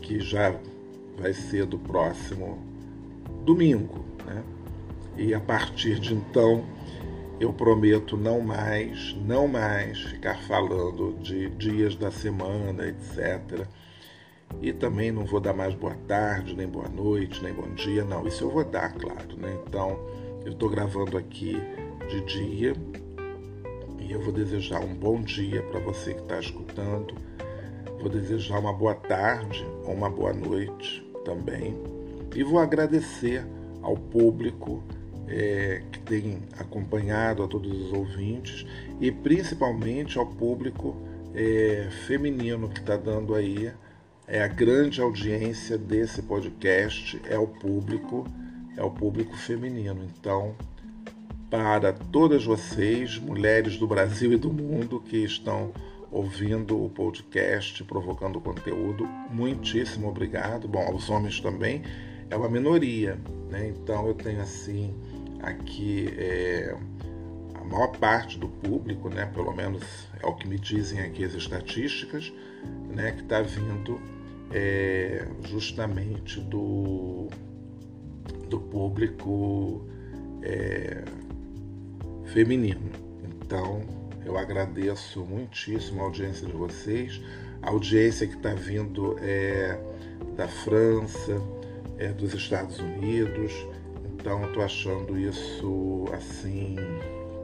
[0.00, 0.58] que já
[1.18, 2.58] vai ser do próximo
[3.44, 4.42] domingo, né?
[5.18, 6.64] E a partir de então
[7.38, 13.68] eu prometo não mais, não mais ficar falando de dias da semana, etc
[14.60, 18.26] e também não vou dar mais boa tarde, nem boa noite, nem bom dia, não.
[18.26, 19.58] Isso eu vou dar, claro, né?
[19.66, 19.98] Então,
[20.44, 21.56] eu estou gravando aqui
[22.08, 22.74] de dia
[23.98, 27.14] e eu vou desejar um bom dia para você que está escutando.
[28.00, 31.76] Vou desejar uma boa tarde ou uma boa noite também.
[32.34, 33.44] E vou agradecer
[33.82, 34.82] ao público
[35.28, 38.66] é, que tem acompanhado, a todos os ouvintes
[39.00, 40.96] e principalmente ao público
[41.34, 43.72] é, feminino que está dando aí
[44.30, 48.24] é a grande audiência desse podcast é o público,
[48.76, 50.04] é o público feminino.
[50.04, 50.54] Então,
[51.50, 55.72] para todas vocês, mulheres do Brasil e do mundo que estão
[56.12, 60.68] ouvindo o podcast, provocando conteúdo, muitíssimo obrigado.
[60.68, 61.82] Bom, aos homens também
[62.30, 63.18] é uma minoria,
[63.50, 63.66] né?
[63.66, 64.94] Então eu tenho assim
[65.42, 66.76] aqui é,
[67.56, 69.26] a maior parte do público, né?
[69.34, 69.82] Pelo menos
[70.22, 72.32] é o que me dizem aqui as estatísticas,
[72.94, 73.10] né?
[73.10, 74.19] Que está vindo
[74.52, 77.28] é, justamente do,
[78.48, 79.86] do público
[80.42, 81.04] é,
[82.26, 82.90] feminino.
[83.24, 83.82] Então,
[84.24, 87.20] eu agradeço muitíssimo a audiência de vocês,
[87.62, 89.78] a audiência que está vindo é
[90.36, 91.40] da França,
[91.98, 93.52] é dos Estados Unidos.
[94.14, 96.76] Então, estou achando isso assim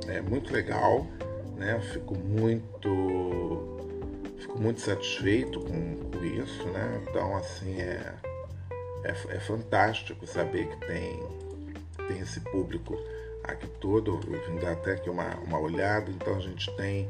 [0.08, 1.06] é muito legal,
[1.56, 1.80] né?
[1.92, 3.75] Fico muito
[4.38, 7.02] fico muito satisfeito com, com isso, né?
[7.08, 8.14] Então, assim, é,
[9.04, 11.22] é, é fantástico saber que tem,
[12.08, 12.96] tem esse público
[13.44, 14.20] aqui todo.
[14.26, 16.10] Eu vim dar até aqui uma, uma olhada.
[16.10, 17.08] Então, a gente tem.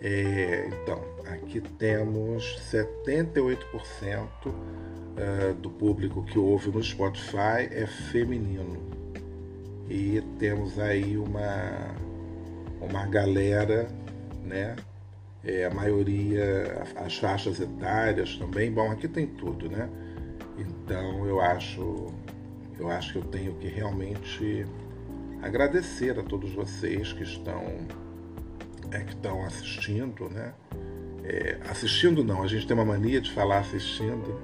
[0.00, 8.78] É, então, aqui temos 78% uh, do público que ouve no Spotify é feminino.
[9.88, 11.94] E temos aí uma,
[12.80, 13.88] uma galera,
[14.44, 14.76] né?
[15.46, 18.70] É, a maioria, as faixas etárias também.
[18.70, 19.88] Bom, aqui tem tudo, né?
[20.58, 22.08] Então eu acho,
[22.78, 24.66] eu acho que eu tenho que realmente
[25.40, 27.62] agradecer a todos vocês que estão,
[28.90, 30.52] é, que estão assistindo, né?
[31.22, 34.40] É, assistindo não, a gente tem uma mania de falar assistindo,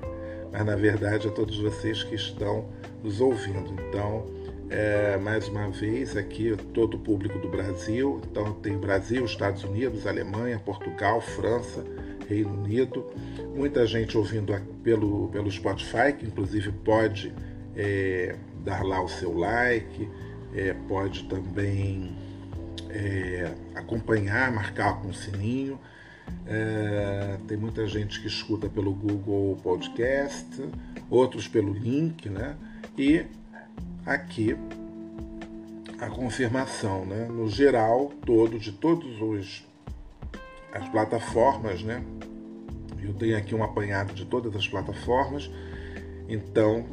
[0.53, 2.69] mas na verdade a todos vocês que estão
[3.03, 3.75] nos ouvindo.
[3.89, 4.25] Então
[4.73, 8.23] é, mais uma vez aqui todo o público do Brasil.
[8.31, 11.85] Então tem Brasil, Estados Unidos, Alemanha, Portugal, França,
[12.27, 13.05] Reino Unido.
[13.55, 17.35] Muita gente ouvindo pelo, pelo Spotify, que inclusive pode
[17.77, 20.09] é, dar lá o seu like,
[20.55, 22.17] é, pode também
[22.89, 25.79] é, acompanhar, marcar com o sininho.
[26.47, 30.47] É, tem muita gente que escuta pelo Google Podcast,
[31.11, 32.57] outros pelo link, né?
[32.97, 33.27] E
[34.05, 34.57] aqui
[35.99, 37.27] a confirmação, né?
[37.27, 39.65] No geral todo de todos os
[40.73, 42.03] as plataformas, né?
[43.03, 45.51] Eu tenho aqui um apanhado de todas as plataformas.
[46.29, 46.87] Então,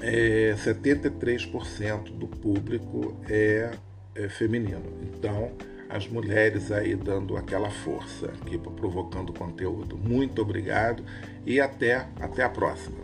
[0.00, 3.70] é, 73% do público é,
[4.14, 4.84] é feminino.
[5.02, 5.52] Então,
[5.88, 9.96] as mulheres aí dando aquela força aqui, provocando conteúdo.
[9.96, 11.02] Muito obrigado
[11.44, 12.98] e até, até a próxima.